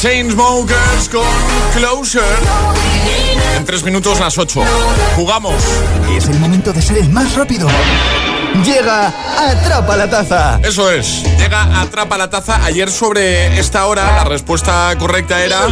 Chainsmokers 0.00 1.10
con 1.10 1.20
Closer. 1.74 2.22
En 3.58 3.66
tres 3.66 3.84
minutos 3.84 4.18
las 4.18 4.38
8. 4.38 4.62
Jugamos. 5.14 5.62
Y 6.10 6.16
es 6.16 6.26
el 6.26 6.38
momento 6.38 6.72
de 6.72 6.80
ser 6.80 6.96
el 6.96 7.10
más 7.10 7.34
rápido. 7.34 7.68
Llega 8.64 9.12
Atrapa 9.38 9.96
la 9.98 10.08
Taza. 10.08 10.58
Eso 10.62 10.90
es. 10.90 11.22
Llega 11.38 11.82
Atrapa 11.82 12.16
la 12.16 12.30
Taza. 12.30 12.64
Ayer 12.64 12.90
sobre 12.90 13.60
esta 13.60 13.84
hora 13.84 14.16
la 14.16 14.24
respuesta 14.24 14.96
correcta 14.98 15.44
era... 15.44 15.66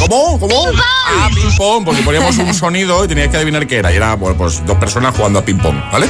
¿Cómo? 0.00 0.40
¿Cómo? 0.40 0.66
Ah, 1.06 1.30
ping 1.32 1.56
pong, 1.56 1.84
porque 1.84 2.02
poníamos 2.02 2.36
un 2.38 2.52
sonido 2.54 3.04
y 3.04 3.08
tenía 3.08 3.30
que 3.30 3.36
adivinar 3.36 3.68
qué 3.68 3.76
era. 3.76 3.92
Y 3.92 3.96
era 3.96 4.16
bueno, 4.16 4.36
pues 4.36 4.66
dos 4.66 4.78
personas 4.78 5.14
jugando 5.14 5.38
a 5.38 5.44
ping 5.44 5.58
pong, 5.58 5.76
¿vale? 5.92 6.08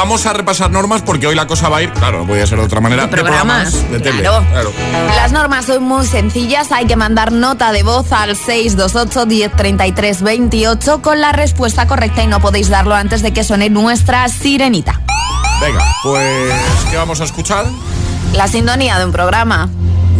Vamos 0.00 0.24
a 0.24 0.32
repasar 0.32 0.70
normas 0.70 1.02
porque 1.02 1.26
hoy 1.26 1.34
la 1.34 1.46
cosa 1.46 1.68
va 1.68 1.76
a 1.76 1.82
ir, 1.82 1.92
claro, 1.92 2.20
no 2.20 2.26
podía 2.26 2.46
ser 2.46 2.58
de 2.58 2.64
otra 2.64 2.80
manera, 2.80 3.02
De 3.06 3.08
programas, 3.08 3.74
de 3.90 4.00
tele. 4.00 4.22
claro. 4.22 4.42
claro. 4.50 4.72
Las 5.14 5.30
normas 5.30 5.66
son 5.66 5.82
muy 5.82 6.06
sencillas, 6.06 6.72
hay 6.72 6.86
que 6.86 6.96
mandar 6.96 7.32
nota 7.32 7.70
de 7.70 7.82
voz 7.82 8.10
al 8.10 8.34
628 8.34 9.26
1033 9.26 10.22
28 10.22 11.02
con 11.02 11.20
la 11.20 11.32
respuesta 11.32 11.86
correcta 11.86 12.22
y 12.22 12.28
no 12.28 12.40
podéis 12.40 12.70
darlo 12.70 12.94
antes 12.94 13.20
de 13.20 13.34
que 13.34 13.44
suene 13.44 13.68
nuestra 13.68 14.26
sirenita. 14.30 15.02
Venga, 15.60 15.84
pues 16.02 16.54
¿qué 16.90 16.96
vamos 16.96 17.20
a 17.20 17.24
escuchar? 17.24 17.66
La 18.32 18.48
sintonía 18.48 18.98
de 18.98 19.04
un 19.04 19.12
programa 19.12 19.68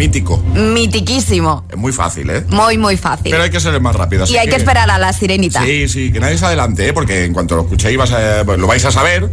mítico. 0.00 0.38
Mitiquísimo. 0.54 1.66
Es 1.68 1.76
muy 1.76 1.92
fácil, 1.92 2.30
¿eh? 2.30 2.42
Muy, 2.48 2.78
muy 2.78 2.96
fácil. 2.96 3.30
Pero 3.30 3.42
hay 3.42 3.50
que 3.50 3.60
ser 3.60 3.78
más 3.82 3.94
rápido. 3.94 4.24
Y 4.26 4.38
hay 4.38 4.48
que... 4.48 4.56
esperar 4.56 4.90
a 4.90 4.96
la 4.96 5.12
sirenita. 5.12 5.62
Sí, 5.62 5.88
sí, 5.88 6.10
que 6.10 6.20
nadie 6.20 6.38
se 6.38 6.46
adelante, 6.46 6.88
¿eh? 6.88 6.92
porque 6.94 7.26
en 7.26 7.34
cuanto 7.34 7.54
lo 7.54 7.62
escuchéis 7.62 7.98
vas 7.98 8.10
pues 8.46 8.58
lo 8.58 8.66
vais 8.66 8.82
a 8.86 8.90
saber 8.90 9.28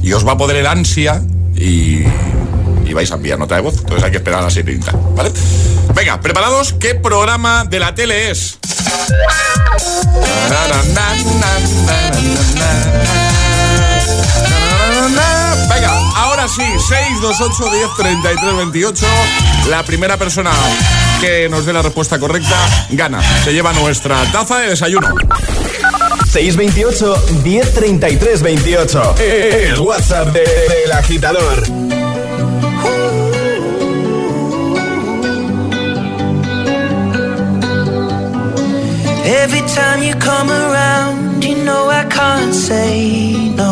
y 0.00 0.12
os 0.12 0.24
va 0.24 0.32
a 0.32 0.36
poder 0.36 0.56
el 0.58 0.66
ansia 0.68 1.20
y 1.56 2.04
vais 2.94 3.10
a 3.10 3.16
enviar 3.16 3.36
nota 3.36 3.56
de 3.56 3.62
voz. 3.62 3.78
Entonces 3.78 4.04
hay 4.04 4.10
que 4.12 4.18
esperar 4.18 4.40
a 4.40 4.42
las 4.44 4.54
sirenita 4.54 4.92
¿vale? 5.16 5.32
Venga, 5.94 6.20
preparados, 6.20 6.72
¿qué 6.74 6.94
programa 6.94 7.64
de 7.64 7.80
la 7.80 7.94
tele 7.94 8.30
es? 8.30 8.58
Venga, 15.04 15.90
ahora 16.16 16.46
sí, 16.46 16.62
628 16.62 17.70
10 17.70 17.88
33 17.96 18.56
28. 18.56 19.06
La 19.68 19.82
primera 19.82 20.16
persona 20.16 20.52
que 21.20 21.48
nos 21.48 21.66
dé 21.66 21.72
la 21.72 21.82
respuesta 21.82 22.20
correcta 22.20 22.56
gana. 22.90 23.20
Se 23.42 23.52
lleva 23.52 23.72
nuestra 23.72 24.22
taza 24.30 24.58
de 24.58 24.68
desayuno. 24.68 25.08
628 26.30 27.26
10 27.42 27.74
33 27.74 28.42
28. 28.42 29.14
El 29.18 29.80
WhatsApp 29.80 30.28
del 30.28 30.44
de, 30.44 30.86
de 30.86 30.92
agitador. 30.92 31.62
Every 39.24 39.62
time 39.74 40.02
you 40.02 40.14
come 40.14 40.50
around, 40.50 41.42
you 41.42 41.56
know 41.64 41.88
I 41.88 42.04
can't 42.04 42.54
say 42.54 43.50
no. 43.56 43.71